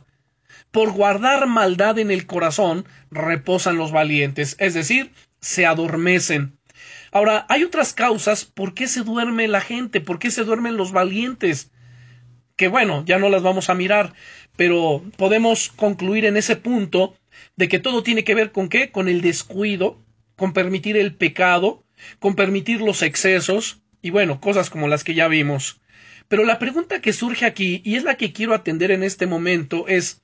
[0.74, 6.58] por guardar maldad en el corazón, reposan los valientes, es decir, se adormecen.
[7.12, 10.90] Ahora, hay otras causas por qué se duerme la gente, por qué se duermen los
[10.90, 11.70] valientes
[12.56, 14.14] que bueno, ya no las vamos a mirar,
[14.56, 17.16] pero podemos concluir en ese punto
[17.56, 18.90] de que todo tiene que ver con qué?
[18.90, 19.98] Con el descuido,
[20.36, 21.84] con permitir el pecado,
[22.18, 25.80] con permitir los excesos y bueno, cosas como las que ya vimos.
[26.28, 29.86] Pero la pregunta que surge aquí, y es la que quiero atender en este momento,
[29.88, 30.23] es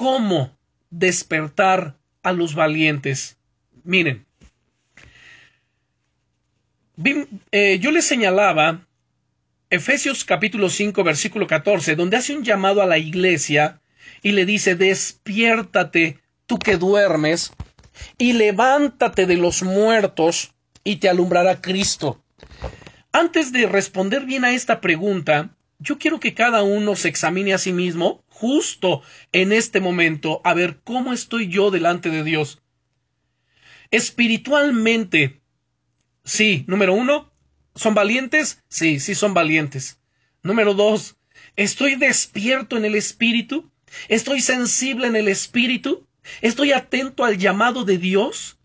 [0.00, 0.56] ¿cómo
[0.88, 3.36] despertar a los valientes?
[3.84, 4.24] Miren,
[7.52, 8.86] eh, yo les señalaba
[9.68, 13.82] Efesios capítulo 5 versículo 14, donde hace un llamado a la iglesia
[14.22, 17.52] y le dice, despiértate tú que duermes
[18.16, 22.24] y levántate de los muertos y te alumbrará Cristo.
[23.12, 27.58] Antes de responder bien a esta pregunta, yo quiero que cada uno se examine a
[27.58, 32.62] sí mismo justo en este momento a ver cómo estoy yo delante de Dios.
[33.90, 35.40] Espiritualmente,
[36.24, 37.30] sí, número uno,
[37.74, 38.62] ¿Son valientes?
[38.68, 40.00] Sí, sí son valientes.
[40.42, 41.16] Número dos,
[41.56, 43.70] ¿estoy despierto en el espíritu?
[44.08, 46.06] ¿Estoy sensible en el espíritu?
[46.42, 48.58] ¿Estoy atento al llamado de Dios?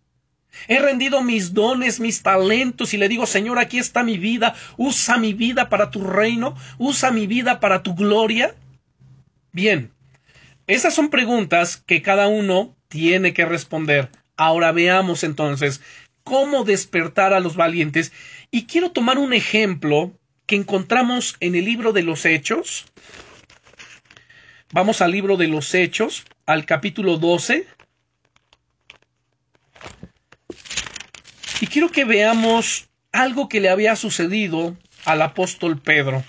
[0.68, 5.18] He rendido mis dones, mis talentos y le digo, Señor, aquí está mi vida, usa
[5.18, 8.56] mi vida para tu reino, usa mi vida para tu gloria.
[9.52, 9.92] Bien,
[10.68, 14.10] esas son preguntas que cada uno tiene que responder.
[14.38, 15.82] Ahora veamos entonces
[16.24, 18.12] cómo despertar a los valientes
[18.52, 20.12] y quiero tomar un ejemplo
[20.46, 22.86] que encontramos en el libro de los Hechos.
[24.72, 27.68] Vamos al libro de los Hechos, al capítulo 12.
[31.62, 34.76] Y quiero que veamos algo que le había sucedido
[35.06, 36.24] al apóstol Pedro.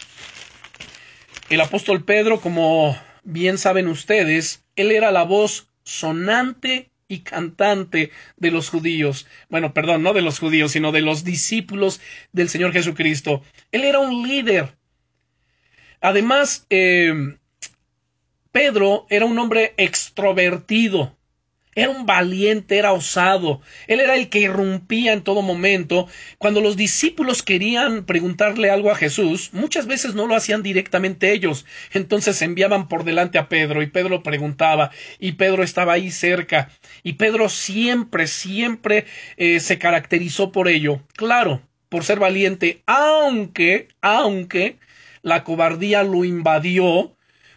[1.49, 8.51] El apóstol Pedro, como bien saben ustedes, él era la voz sonante y cantante de
[8.51, 9.27] los judíos.
[9.49, 12.01] Bueno, perdón, no de los judíos, sino de los discípulos
[12.33, 13.43] del Señor Jesucristo.
[13.72, 14.77] Él era un líder.
[16.01, 17.37] Además, eh,
[18.53, 21.16] Pedro era un hombre extrovertido.
[21.77, 23.61] Era un valiente, era osado.
[23.87, 26.09] Él era el que irrumpía en todo momento.
[26.39, 31.66] Cuando los discípulos querían preguntarle algo a Jesús, muchas veces no lo hacían directamente ellos.
[31.93, 36.70] Entonces enviaban por delante a Pedro y Pedro preguntaba y Pedro estaba ahí cerca.
[37.03, 39.05] Y Pedro siempre, siempre
[39.37, 41.03] eh, se caracterizó por ello.
[41.14, 41.61] Claro,
[41.91, 44.79] por ser valiente, aunque, aunque
[45.20, 47.14] la cobardía lo invadió.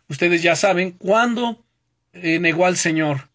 [0.09, 1.63] Ustedes ya saben cuándo
[2.11, 3.28] eh, negó al Señor.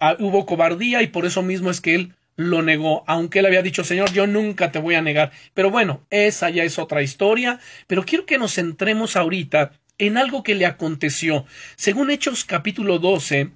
[0.00, 3.62] Ah, hubo cobardía y por eso mismo es que él lo negó, aunque él había
[3.62, 5.32] dicho, Señor, yo nunca te voy a negar.
[5.54, 10.42] Pero bueno, esa ya es otra historia, pero quiero que nos centremos ahorita en algo
[10.42, 11.46] que le aconteció.
[11.76, 13.52] Según Hechos capítulo 12,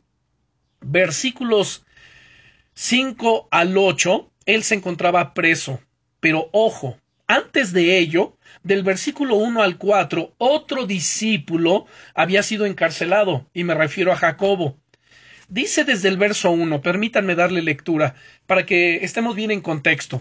[0.81, 1.85] versículos
[2.75, 5.81] 5 al 8, él se encontraba preso.
[6.21, 13.47] Pero ojo, antes de ello, del versículo 1 al 4, otro discípulo había sido encarcelado,
[13.53, 14.79] y me refiero a Jacobo.
[15.51, 18.15] Dice desde el verso 1, permítanme darle lectura
[18.47, 20.21] para que estemos bien en contexto.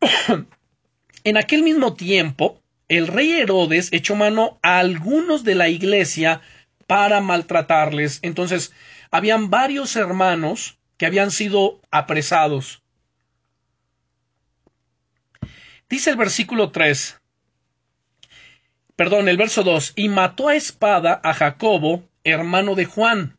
[1.24, 6.42] en aquel mismo tiempo, el rey Herodes echó mano a algunos de la iglesia
[6.86, 8.18] para maltratarles.
[8.20, 8.70] Entonces,
[9.10, 12.82] habían varios hermanos que habían sido apresados.
[15.88, 17.18] Dice el versículo 3,
[18.94, 23.33] perdón, el verso 2, y mató a espada a Jacobo, hermano de Juan.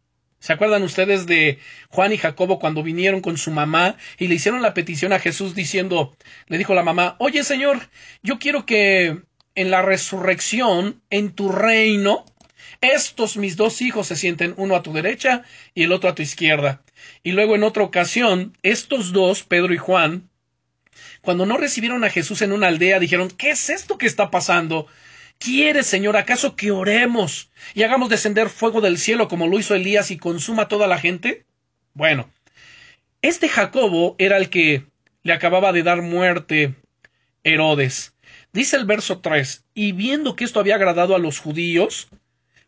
[0.46, 1.58] ¿Se acuerdan ustedes de
[1.90, 5.56] Juan y Jacobo cuando vinieron con su mamá y le hicieron la petición a Jesús
[5.56, 6.16] diciendo,
[6.46, 7.80] le dijo la mamá, oye Señor,
[8.22, 9.24] yo quiero que
[9.56, 12.26] en la resurrección, en tu reino,
[12.80, 15.42] estos mis dos hijos se sienten uno a tu derecha
[15.74, 16.84] y el otro a tu izquierda.
[17.24, 20.30] Y luego en otra ocasión, estos dos, Pedro y Juan,
[21.22, 24.86] cuando no recibieron a Jesús en una aldea, dijeron, ¿qué es esto que está pasando?
[25.40, 30.12] ¿Quieres, Señor, acaso que oremos y hagamos descender fuego del cielo como lo hizo Elías
[30.12, 31.46] y consuma toda la gente?
[31.94, 32.30] Bueno,
[33.22, 34.86] este Jacobo era el que
[35.24, 36.76] le acababa de dar muerte
[37.44, 38.14] Herodes.
[38.54, 42.08] Dice el verso 3, y viendo que esto había agradado a los judíos,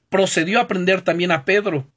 [0.09, 1.87] procedió a prender también a Pedro.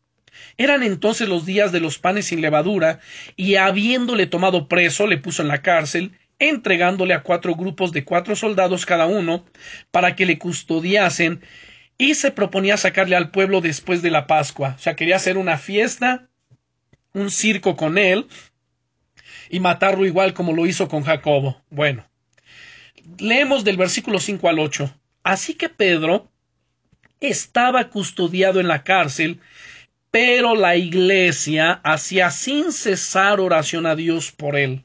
[0.57, 3.01] Eran entonces los días de los panes sin levadura,
[3.37, 8.35] y habiéndole tomado preso, le puso en la cárcel, entregándole a cuatro grupos de cuatro
[8.35, 9.45] soldados cada uno,
[9.93, 11.43] para que le custodiasen,
[11.97, 14.75] y se proponía sacarle al pueblo después de la Pascua.
[14.77, 16.29] O sea, quería hacer una fiesta,
[17.13, 18.27] un circo con él,
[19.51, 21.63] y matarlo igual como lo hizo con Jacobo.
[21.71, 22.09] Bueno,
[23.19, 24.95] leemos del versículo 5 al 8.
[25.23, 26.31] Así que Pedro
[27.21, 29.41] estaba custodiado en la cárcel,
[30.11, 34.85] pero la iglesia hacía sin cesar oración a Dios por él.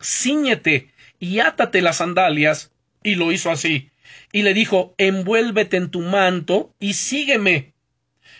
[0.00, 2.72] Cíñete y átate las sandalias.
[3.02, 3.90] Y lo hizo así.
[4.32, 7.72] Y le dijo Envuélvete en tu manto y sígueme.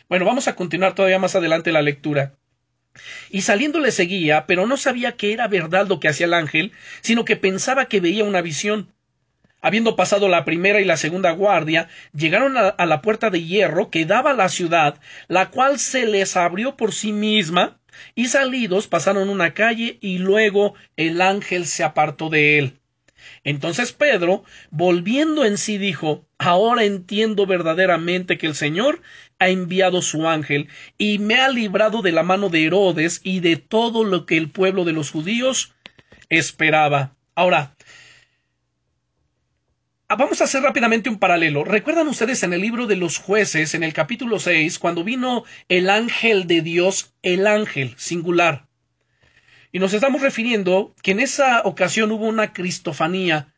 [0.09, 2.34] Bueno, vamos a continuar todavía más adelante la lectura.
[3.30, 6.72] Y saliendo le seguía, pero no sabía que era verdad lo que hacía el ángel,
[7.00, 8.92] sino que pensaba que veía una visión.
[9.61, 13.90] Habiendo pasado la primera y la segunda guardia, llegaron a, a, la puerta de hierro
[13.90, 17.78] que daba a la ciudad, la cual se les abrió por sí misma,
[18.14, 22.78] y salidos pasaron una calle, y luego el ángel se apartó de él.
[23.44, 29.03] Entonces Pedro, volviendo en sí, dijo Ahora entiendo verdaderamente que el Señor
[29.40, 33.57] ha enviado su ángel y me ha librado de la mano de Herodes y de
[33.57, 35.74] todo lo que el pueblo de los judíos
[36.28, 37.16] esperaba.
[37.34, 37.74] Ahora,
[40.16, 41.64] Vamos a hacer rápidamente un paralelo.
[41.64, 45.90] ¿Recuerdan ustedes en el libro de los jueces, en el capítulo 6, cuando vino el
[45.90, 48.66] ángel de Dios, el ángel singular?
[49.70, 53.52] Y nos estamos refiriendo que en esa ocasión hubo una cristofanía.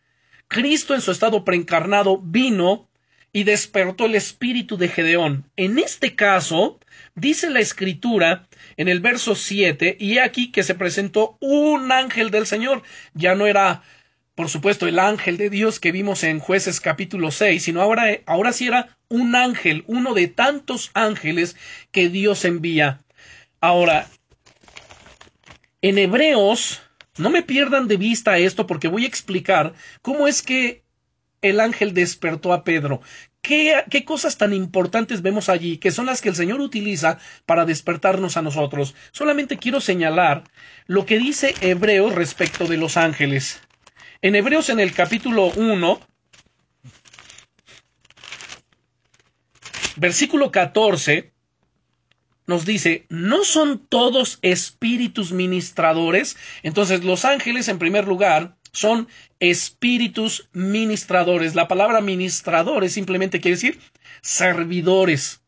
[0.48, 2.88] Cristo en su estado preencarnado vino
[3.32, 5.48] y despertó el espíritu de Gedeón.
[5.56, 6.80] En este caso,
[7.14, 12.46] dice la escritura en el verso 7, y aquí que se presentó un ángel del
[12.46, 12.82] Señor.
[13.14, 13.84] Ya no era,
[14.40, 18.54] por supuesto, el ángel de Dios que vimos en jueces capítulo 6, sino ahora, ahora
[18.54, 21.56] sí era un ángel, uno de tantos ángeles
[21.90, 23.02] que Dios envía.
[23.60, 24.08] Ahora,
[25.82, 26.80] en Hebreos,
[27.18, 30.84] no me pierdan de vista esto porque voy a explicar cómo es que
[31.42, 33.02] el ángel despertó a Pedro?
[33.42, 37.66] ¿Qué, ¿Qué, cosas tan importantes vemos allí que son las que el Señor utiliza para
[37.66, 38.94] despertarnos a nosotros?
[39.12, 40.44] Solamente quiero señalar
[40.86, 43.60] lo que dice Hebreos respecto de los ángeles.
[44.22, 45.98] En Hebreos en el capítulo 1,
[49.96, 51.32] versículo 14,
[52.46, 56.36] nos dice, ¿no son todos espíritus ministradores?
[56.62, 59.08] Entonces los ángeles, en primer lugar, son
[59.38, 61.54] espíritus ministradores.
[61.54, 63.80] La palabra ministradores simplemente quiere decir
[64.20, 65.40] servidores.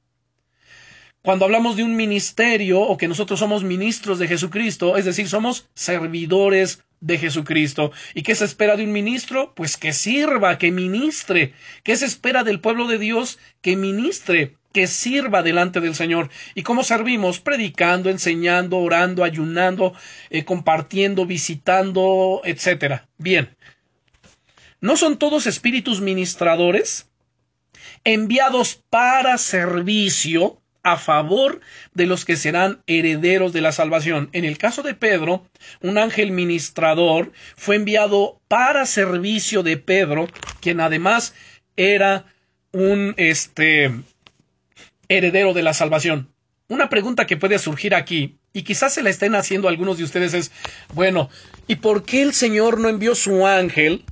[1.21, 5.69] Cuando hablamos de un ministerio o que nosotros somos ministros de Jesucristo, es decir, somos
[5.75, 7.93] servidores de Jesucristo.
[8.15, 9.53] ¿Y qué se espera de un ministro?
[9.55, 11.53] Pues que sirva, que ministre.
[11.83, 13.39] ¿Qué se espera del pueblo de Dios?
[13.61, 16.31] Que ministre que sirva delante del Señor.
[16.55, 17.41] ¿Y cómo servimos?
[17.41, 19.93] Predicando, enseñando, orando, ayunando,
[20.31, 23.07] eh, compartiendo, visitando, etcétera.
[23.19, 23.55] Bien.
[24.81, 27.11] ¿No son todos espíritus ministradores
[28.05, 31.61] enviados para servicio a favor
[31.95, 34.29] de los que serán herederos de la salvación?
[34.33, 35.47] En el caso de Pedro,
[35.81, 40.29] un ángel ministrador fue enviado para servicio de Pedro,
[40.61, 41.35] quien además
[41.77, 42.27] era
[42.73, 43.93] un este
[45.09, 46.29] heredero de la salvación.
[46.69, 50.35] Una pregunta que puede surgir aquí, y quizás se la estén haciendo algunos de ustedes,
[50.35, 50.53] es,
[50.95, 51.29] bueno,
[51.67, 54.05] ¿y por qué el Señor no envió su ángel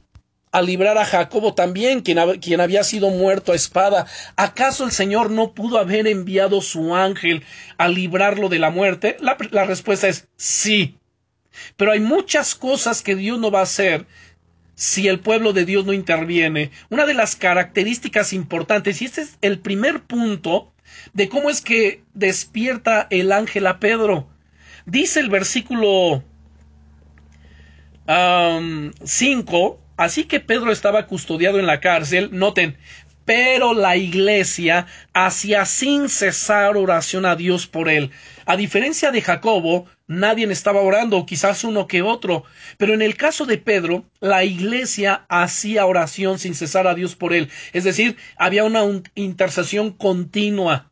[0.53, 4.07] a librar a Jacobo también, quien, quien, había sido muerto a espada.
[4.37, 7.45] ¿Acaso el Señor no pudo haber enviado su ángel
[7.79, 9.17] a librarlo de la muerte?
[9.21, 10.99] La, la, respuesta es sí.
[11.77, 14.07] Pero hay muchas cosas que Dios no va a hacer
[14.75, 16.71] si el pueblo de Dios no interviene.
[16.89, 20.73] Una de las características importantes, y este es el primer punto
[21.13, 24.29] de cómo es que despierta el ángel a Pedro.
[24.87, 26.25] Dice el versículo
[28.07, 32.79] 5, así que Pedro estaba custodiado en la cárcel, noten,
[33.27, 38.11] pero la iglesia hacía sin cesar oración a Dios por él.
[38.47, 42.45] A diferencia de Jacobo, nadie estaba orando, quizás uno que otro,
[42.79, 47.35] pero en el caso de Pedro, la iglesia hacía oración sin cesar a Dios por
[47.35, 47.51] él.
[47.75, 48.81] Es decir, había una
[49.15, 50.91] intercesión continua,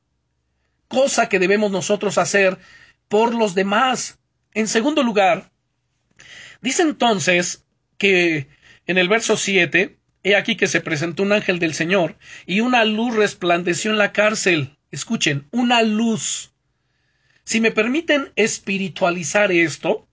[0.86, 2.58] cosa que debemos nosotros hacer
[3.08, 4.18] por los demás.
[4.52, 5.50] En segundo lugar,
[6.60, 7.64] dice entonces
[7.96, 8.48] que
[8.88, 12.84] en el verso 7, He aquí que se presentó un ángel del Señor y una
[12.84, 14.76] luz resplandeció en la cárcel.
[14.90, 16.52] Escuchen, una luz.
[17.44, 20.07] Si me permiten espiritualizar esto,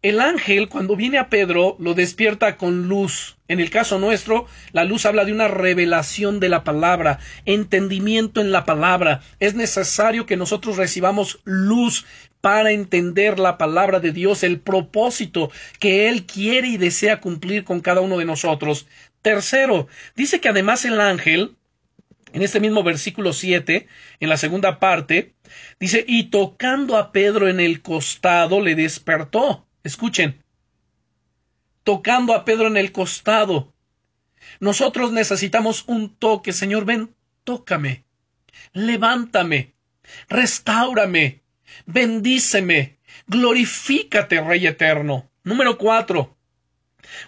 [0.00, 3.36] el ángel cuando viene a Pedro lo despierta con luz.
[3.48, 8.52] En el caso nuestro, la luz habla de una revelación de la palabra, entendimiento en
[8.52, 9.22] la palabra.
[9.40, 12.06] Es necesario que nosotros recibamos luz
[12.40, 17.80] para entender la palabra de Dios, el propósito que Él quiere y desea cumplir con
[17.80, 18.86] cada uno de nosotros.
[19.22, 21.56] Tercero, dice que además el ángel,
[22.32, 23.88] en este mismo versículo 7,
[24.20, 25.34] en la segunda parte,
[25.80, 29.67] dice, y tocando a Pedro en el costado, le despertó.
[29.82, 30.42] Escuchen,
[31.84, 33.72] tocando a Pedro en el costado.
[34.60, 37.14] Nosotros necesitamos un toque, Señor, ven,
[37.44, 38.04] tócame,
[38.72, 39.74] levántame,
[40.28, 41.42] restáurame,
[41.86, 45.30] bendíceme, glorifícate, Rey eterno.
[45.44, 46.36] Número cuatro,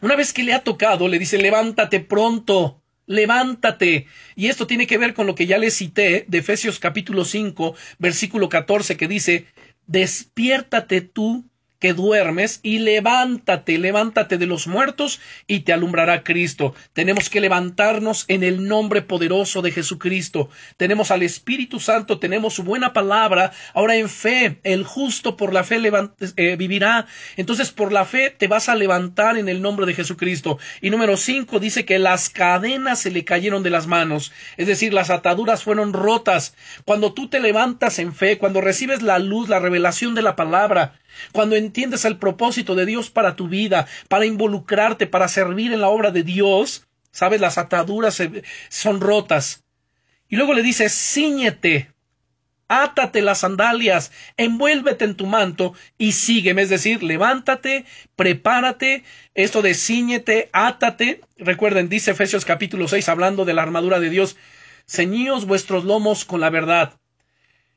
[0.01, 4.07] una vez que le ha tocado, le dice, levántate pronto, levántate.
[4.37, 7.75] Y esto tiene que ver con lo que ya le cité de Efesios capítulo 5,
[7.99, 9.47] versículo 14, que dice,
[9.87, 11.50] despiértate tú
[11.81, 16.75] que duermes y levántate, levántate de los muertos y te alumbrará Cristo.
[16.93, 20.51] Tenemos que levantarnos en el nombre poderoso de Jesucristo.
[20.77, 23.53] Tenemos al Espíritu Santo, tenemos su buena palabra.
[23.73, 25.81] Ahora en fe, el justo por la fe
[26.37, 27.07] eh, vivirá.
[27.37, 30.59] Entonces por la fe te vas a levantar en el nombre de Jesucristo.
[30.83, 34.33] Y número cinco dice que las cadenas se le cayeron de las manos.
[34.59, 36.55] Es decir, las ataduras fueron rotas.
[36.85, 41.00] Cuando tú te levantas en fe, cuando recibes la luz, la revelación de la palabra,
[41.33, 45.89] cuando entiendes el propósito de Dios para tu vida, para involucrarte, para servir en la
[45.89, 48.23] obra de Dios, sabes, las ataduras
[48.69, 49.65] son rotas.
[50.29, 51.93] Y luego le dice, ciñete,
[52.69, 57.85] átate las sandalias, envuélvete en tu manto y sígueme, es decir, levántate,
[58.15, 59.03] prepárate,
[59.35, 64.37] esto de ciñete, átate, recuerden, dice Efesios capítulo 6, hablando de la armadura de Dios,
[64.87, 66.95] ceñíos vuestros lomos con la verdad.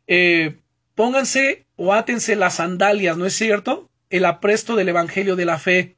[0.06, 0.58] Eh,
[0.96, 3.90] pónganse o átense las sandalias, ¿no es cierto?
[4.10, 5.96] El apresto del Evangelio de la fe.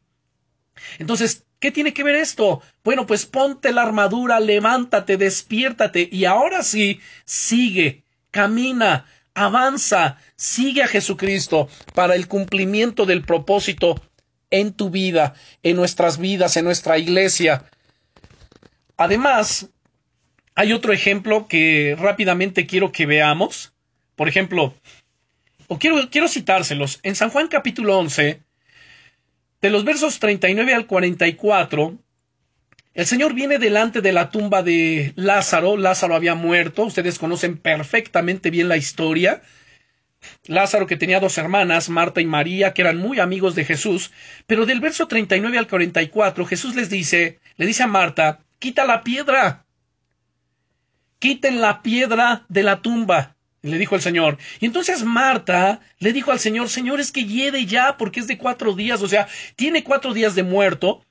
[0.99, 2.61] Entonces, ¿qué tiene que ver esto?
[2.83, 10.87] Bueno, pues ponte la armadura, levántate, despiértate y ahora sí, sigue, camina, avanza, sigue a
[10.87, 14.01] Jesucristo para el cumplimiento del propósito
[14.49, 15.33] en tu vida,
[15.63, 17.65] en nuestras vidas, en nuestra iglesia.
[18.97, 19.69] Además,
[20.55, 23.74] hay otro ejemplo que rápidamente quiero que veamos.
[24.15, 24.75] Por ejemplo,
[25.67, 26.99] o quiero, quiero citárselos.
[27.03, 28.41] En San Juan capítulo 11,
[29.61, 31.97] de los versos 39 al 44,
[32.95, 35.75] el Señor viene delante de la tumba de Lázaro.
[35.75, 36.83] Lázaro había muerto.
[36.83, 39.41] Ustedes conocen perfectamente bien la historia.
[40.45, 44.11] Lázaro que tenía dos hermanas, Marta y María, que eran muy amigos de Jesús.
[44.47, 49.03] Pero del verso 39 al 44, Jesús les dice, le dice a Marta, quita la
[49.03, 49.65] piedra.
[51.19, 53.34] Quiten la piedra de la tumba.
[53.65, 54.37] Le dijo el Señor.
[54.59, 58.37] Y entonces Marta le dijo al Señor, Señor, es que hiede ya, porque es de
[58.37, 61.03] cuatro días, o sea, tiene cuatro días de muerto.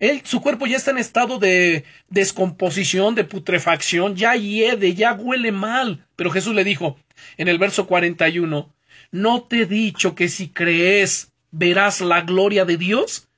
[0.00, 5.52] Él, su cuerpo ya está en estado de descomposición, de putrefacción, ya hiede, ya huele
[5.52, 6.04] mal.
[6.16, 6.98] Pero Jesús le dijo,
[7.36, 8.74] en el verso 41,
[9.12, 13.28] ¿no te he dicho que si crees verás la gloria de Dios?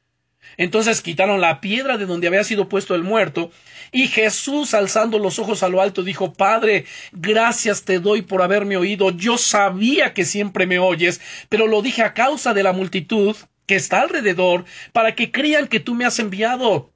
[0.57, 3.51] Entonces quitaron la piedra de donde había sido puesto el muerto,
[3.95, 8.79] y Jesús, alzando los ojos a lo alto, dijo, Padre, gracias te doy por haberme
[8.79, 9.11] oído.
[9.11, 13.37] Yo sabía que siempre me oyes, pero lo dije a causa de la multitud
[13.67, 16.91] que está alrededor, para que crean que tú me has enviado.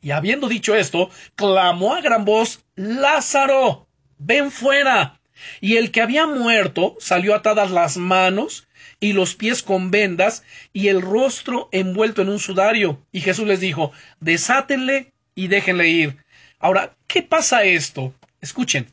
[0.00, 3.86] Y habiendo dicho esto, clamó a gran voz, Lázaro,
[4.18, 5.20] ven fuera.
[5.60, 8.66] Y el que había muerto salió atadas las manos
[9.02, 13.04] y los pies con vendas y el rostro envuelto en un sudario.
[13.10, 13.90] Y Jesús les dijo,
[14.20, 16.16] desátenle y déjenle ir.
[16.60, 18.14] Ahora, ¿qué pasa esto?
[18.40, 18.86] Escuchen.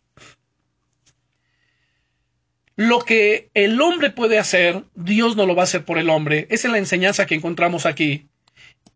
[2.75, 6.47] Lo que el hombre puede hacer, Dios no lo va a hacer por el hombre.
[6.49, 8.29] Esa es la enseñanza que encontramos aquí.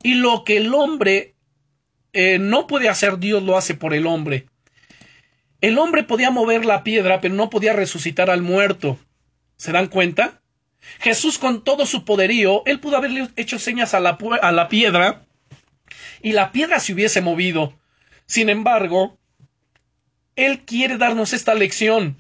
[0.02, 1.36] Y lo que el hombre
[2.14, 4.48] eh, no puede hacer, Dios lo hace por el hombre.
[5.62, 8.98] El hombre podía mover la piedra, pero no podía resucitar al muerto.
[9.58, 10.42] ¿Se dan cuenta?
[11.00, 15.26] Jesús con todo su poderío, él pudo haberle hecho señas a la, a la piedra
[16.22, 17.74] y la piedra se hubiese movido.
[18.26, 19.18] Sin embargo,
[20.36, 22.18] él quiere darnos esta lección.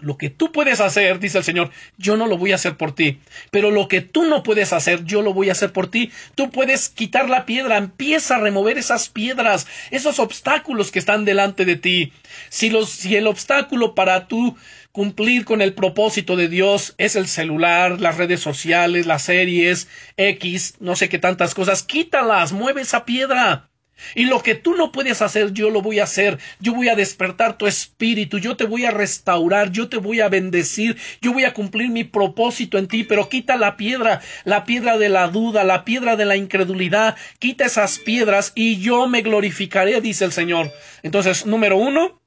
[0.00, 2.94] Lo que tú puedes hacer, dice el Señor, yo no lo voy a hacer por
[2.94, 3.18] ti.
[3.50, 6.12] Pero lo que tú no puedes hacer, yo lo voy a hacer por ti.
[6.34, 11.64] Tú puedes quitar la piedra, empieza a remover esas piedras, esos obstáculos que están delante
[11.64, 12.12] de ti.
[12.48, 14.56] Si, los, si el obstáculo para tú
[14.92, 20.74] cumplir con el propósito de Dios es el celular, las redes sociales, las series, X,
[20.80, 23.68] no sé qué tantas cosas, quítalas, mueve esa piedra.
[24.14, 26.38] Y lo que tú no puedes hacer, yo lo voy a hacer.
[26.60, 30.28] Yo voy a despertar tu espíritu, yo te voy a restaurar, yo te voy a
[30.28, 34.98] bendecir, yo voy a cumplir mi propósito en ti, pero quita la piedra, la piedra
[34.98, 40.00] de la duda, la piedra de la incredulidad, quita esas piedras y yo me glorificaré,
[40.00, 40.72] dice el Señor.
[41.02, 42.17] Entonces, número uno,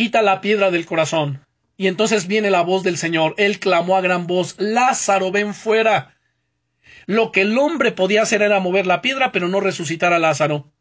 [0.00, 1.44] quita la piedra del corazón.
[1.76, 3.34] Y entonces viene la voz del Señor.
[3.36, 6.16] Él clamó a gran voz, Lázaro, ven fuera.
[7.04, 10.72] Lo que el hombre podía hacer era mover la piedra, pero no resucitar a Lázaro.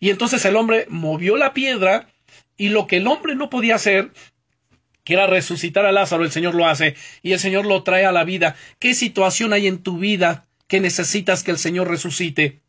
[0.00, 2.08] Y entonces el hombre movió la piedra
[2.56, 4.10] y lo que el hombre no podía hacer,
[5.04, 8.10] que era resucitar a Lázaro, el Señor lo hace y el Señor lo trae a
[8.10, 8.56] la vida.
[8.80, 12.62] ¿Qué situación hay en tu vida que necesitas que el Señor resucite?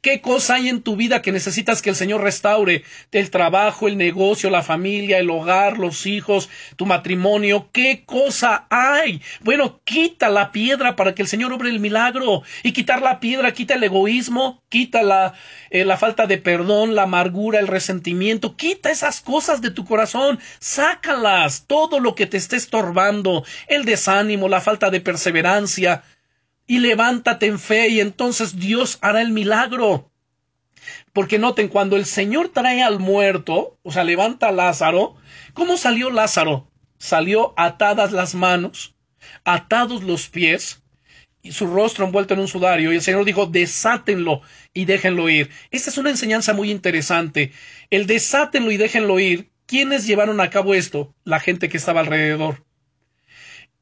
[0.00, 2.82] ¿Qué cosa hay en tu vida que necesitas que el Señor restaure?
[3.12, 7.68] El trabajo, el negocio, la familia, el hogar, los hijos, tu matrimonio.
[7.72, 9.22] ¿Qué cosa hay?
[9.42, 12.42] Bueno, quita la piedra para que el Señor obre el milagro.
[12.62, 15.34] Y quitar la piedra quita el egoísmo, quita la,
[15.70, 18.56] eh, la falta de perdón, la amargura, el resentimiento.
[18.56, 20.40] Quita esas cosas de tu corazón.
[20.58, 21.66] Sácalas.
[21.66, 23.44] Todo lo que te esté estorbando.
[23.68, 26.02] El desánimo, la falta de perseverancia
[26.66, 30.10] y levántate en fe y entonces Dios hará el milagro.
[31.12, 35.14] Porque noten, cuando el Señor trae al muerto, o sea, levanta a Lázaro,
[35.54, 36.70] ¿cómo salió Lázaro?
[36.98, 38.94] Salió atadas las manos,
[39.44, 40.82] atados los pies,
[41.42, 44.42] y su rostro envuelto en un sudario, y el Señor dijo, desátenlo
[44.72, 45.50] y déjenlo ir.
[45.72, 47.52] Esta es una enseñanza muy interesante.
[47.90, 51.12] El desátenlo y déjenlo ir, ¿quiénes llevaron a cabo esto?
[51.24, 52.64] La gente que estaba alrededor.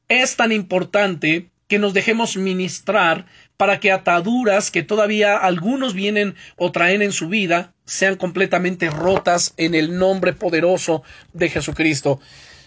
[0.07, 6.73] Es tan importante que nos dejemos ministrar para que ataduras que todavía algunos vienen o
[6.73, 11.01] traen en su vida sean completamente rotas en el nombre poderoso
[11.31, 12.19] de Jesucristo.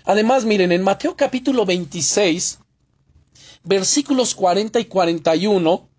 [0.06, 2.60] Además, miren, en Mateo capítulo 26,
[3.62, 5.90] versículos 40 y 41,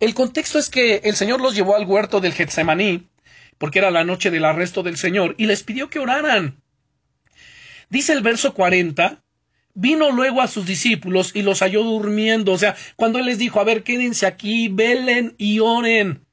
[0.00, 3.08] el contexto es que el Señor los llevó al huerto del Getsemaní,
[3.56, 6.62] porque era la noche del arresto del Señor, y les pidió que oraran.
[7.88, 9.23] Dice el verso 40,
[9.74, 12.52] Vino luego a sus discípulos y los halló durmiendo.
[12.52, 16.24] O sea, cuando él les dijo, a ver, quédense aquí, velen y oren.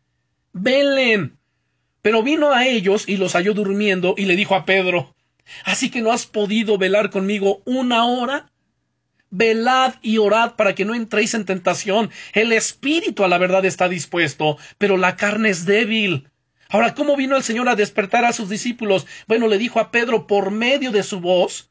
[0.54, 1.38] Velen.
[2.02, 5.16] Pero vino a ellos y los halló durmiendo y le dijo a Pedro,
[5.66, 8.52] así que no has podido velar conmigo una hora.
[9.30, 12.10] Velad y orad para que no entréis en tentación.
[12.34, 16.28] El espíritu a la verdad está dispuesto, pero la carne es débil.
[16.68, 19.08] Ahora, ¿cómo vino el Señor a despertar a sus discípulos?
[19.28, 21.71] Bueno, le dijo a Pedro por medio de su voz,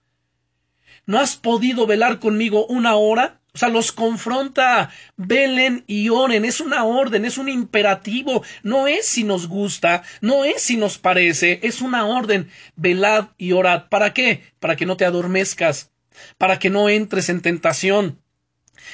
[1.06, 3.40] ¿no has podido velar conmigo una hora?
[3.52, 9.06] O sea, los confronta, velen y oren, es una orden, es un imperativo, no es
[9.06, 13.88] si nos gusta, no es si nos parece, es una orden, velad y orad.
[13.88, 14.44] ¿Para qué?
[14.60, 15.90] Para que no te adormezcas,
[16.38, 18.20] para que no entres en tentación.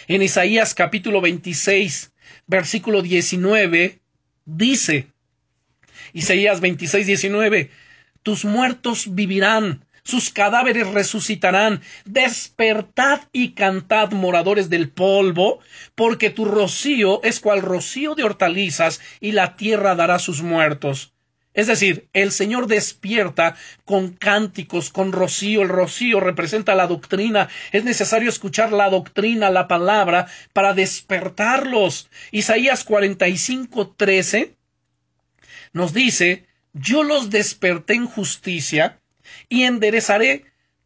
[0.09, 2.12] En Isaías capítulo 26,
[2.46, 4.00] versículo 19,
[4.46, 5.09] dice,
[6.14, 7.70] Isaías 26, 19,
[8.22, 11.82] tus muertos vivirán, sus cadáveres resucitarán.
[12.04, 15.59] Despertad y cantad, moradores del polvo,
[15.94, 21.12] porque tu rocío es cual rocío de hortalizas, y la tierra dará sus muertos.
[21.54, 25.62] Es decir, el Señor despierta con cánticos, con rocío.
[25.62, 27.48] El rocío representa la doctrina.
[27.72, 32.11] Es necesario escuchar la doctrina, la palabra, para despertarlos.
[32.30, 34.54] Isaías 45, 13
[35.72, 39.00] nos dice, yo los desperté en justicia
[39.49, 40.44] y enderezaré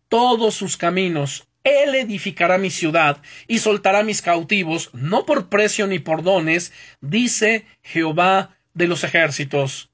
[0.09, 1.47] todos sus caminos.
[1.63, 7.67] Él edificará mi ciudad y soltará mis cautivos, no por precio ni por dones, dice
[7.83, 9.91] Jehová de los ejércitos.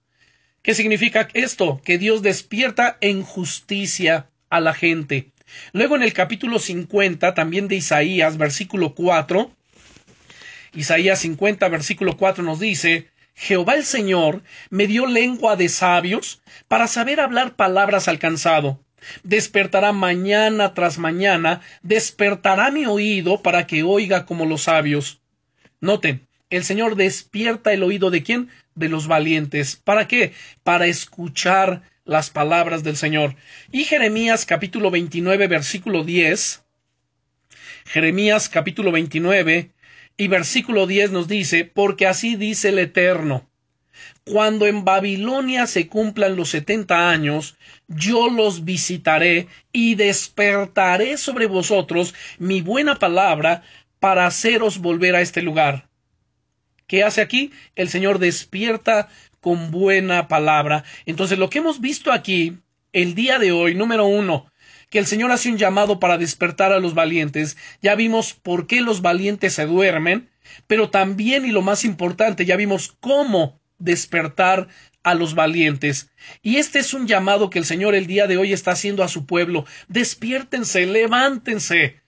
[0.63, 1.81] ¿Qué significa esto?
[1.85, 5.31] Que Dios despierta en justicia a la gente.
[5.73, 9.51] Luego en el capítulo 50, también de Isaías, versículo 4,
[10.75, 16.87] Isaías 50, versículo 4 nos dice, Jehová el Señor me dio lengua de sabios para
[16.89, 18.81] saber hablar palabras al cansado.
[19.23, 25.21] Despertará mañana tras mañana, despertará mi oído para que oiga como los sabios.
[25.81, 28.49] Noten, el Señor despierta el oído de quién?
[28.75, 29.77] De los valientes.
[29.77, 30.33] ¿Para qué?
[30.65, 33.37] Para escuchar las palabras del Señor.
[33.71, 36.65] Y Jeremías capítulo 29 versículo 10.
[37.85, 39.71] Jeremías capítulo 29
[40.17, 43.49] y versículo 10 nos dice, porque así dice el Eterno,
[44.25, 47.57] cuando en Babilonia se cumplan los setenta años,
[47.87, 53.63] yo los visitaré y despertaré sobre vosotros mi buena palabra
[54.01, 55.89] para haceros volver a este lugar.
[56.87, 57.53] ¿Qué hace aquí?
[57.75, 59.09] El Señor despierta
[59.41, 60.85] con buena palabra.
[61.05, 62.59] Entonces lo que hemos visto aquí
[62.93, 64.51] el día de hoy, número uno,
[64.91, 67.57] que el Señor hace un llamado para despertar a los valientes.
[67.83, 70.31] Ya vimos por qué los valientes se duermen,
[70.67, 74.69] pero también y lo más importante, ya vimos cómo despertar
[75.03, 76.11] a los valientes.
[76.43, 79.09] Y este es un llamado que el Señor el día de hoy está haciendo a
[79.09, 79.65] su pueblo.
[79.89, 82.01] Despiértense, levántense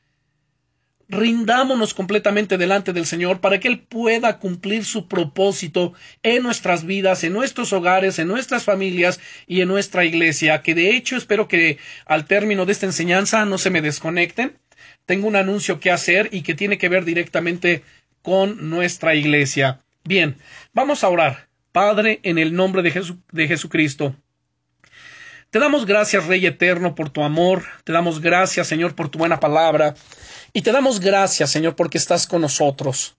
[1.09, 7.25] rindámonos completamente delante del Señor para que Él pueda cumplir su propósito en nuestras vidas,
[7.25, 11.79] en nuestros hogares, en nuestras familias y en nuestra iglesia, que de hecho espero que
[12.05, 14.59] al término de esta enseñanza no se me desconecten.
[15.07, 17.83] Tengo un anuncio que hacer y que tiene que ver directamente
[18.21, 19.81] con nuestra iglesia.
[20.05, 20.37] Bien,
[20.75, 21.49] vamos a orar.
[21.73, 24.15] Padre, en el nombre de, de Jesucristo.
[25.51, 27.65] Te damos gracias, Rey Eterno, por tu amor.
[27.85, 29.95] Te damos gracias, Señor, por tu buena palabra.
[30.59, 33.15] Y te damos gracias, Señor, porque estás con nosotros.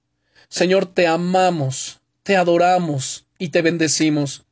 [0.49, 4.43] Señor, te amamos, te adoramos y te bendecimos.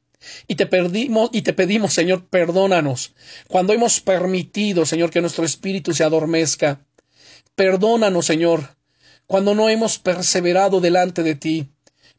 [0.48, 3.14] Y te perdimos y te pedimos, Señor, perdónanos
[3.50, 6.80] cuando hemos permitido, Señor, que nuestro espíritu se adormezca.
[7.56, 8.78] Perdónanos, Señor,
[9.26, 11.68] cuando no hemos perseverado delante de ti.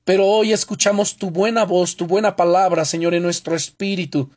[0.05, 4.31] Pero hoy escuchamos tu buena voz, tu buena palabra, Señor, en nuestro espíritu.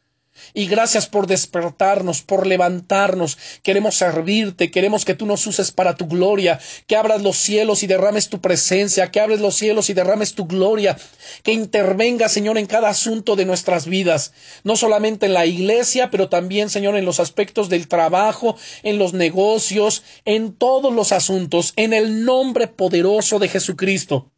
[0.53, 3.37] Y gracias por despertarnos, por levantarnos.
[3.63, 7.87] Queremos servirte, queremos que tú nos uses para tu gloria, que abras los cielos y
[7.87, 10.97] derrames tu presencia, que abres los cielos y derrames tu gloria,
[11.43, 16.29] que intervenga, Señor, en cada asunto de nuestras vidas, no solamente en la iglesia, pero
[16.29, 21.93] también, Señor, en los aspectos del trabajo, en los negocios, en todos los asuntos, en
[21.93, 24.31] el nombre poderoso de Jesucristo.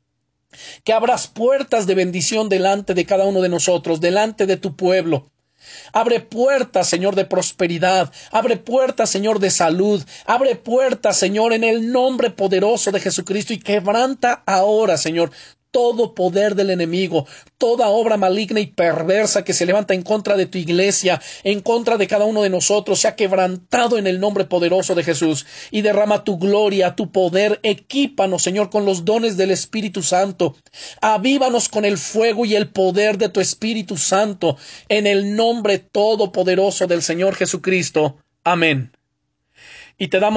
[0.84, 5.33] Que abras puertas de bendición delante de cada uno de nosotros, delante de tu pueblo.
[5.92, 8.12] Abre puertas, Señor, de prosperidad.
[8.32, 10.04] Abre puertas, Señor, de salud.
[10.26, 15.32] Abre puertas, Señor, en el nombre poderoso de Jesucristo y quebranta ahora, Señor,
[15.74, 17.26] todo poder del enemigo,
[17.58, 21.98] toda obra maligna y perversa que se levanta en contra de tu iglesia, en contra
[21.98, 26.24] de cada uno de nosotros, sea quebrantado en el nombre poderoso de Jesús y derrama
[26.24, 30.56] tu gloria, tu poder, equípanos, Señor, con los dones del Espíritu Santo,
[31.02, 34.58] avívanos con el fuego y el poder de tu Espíritu Santo,
[34.90, 38.18] en el nombre todopoderoso del Señor Jesucristo.
[38.44, 38.92] Amén.
[39.98, 40.32] Y te damos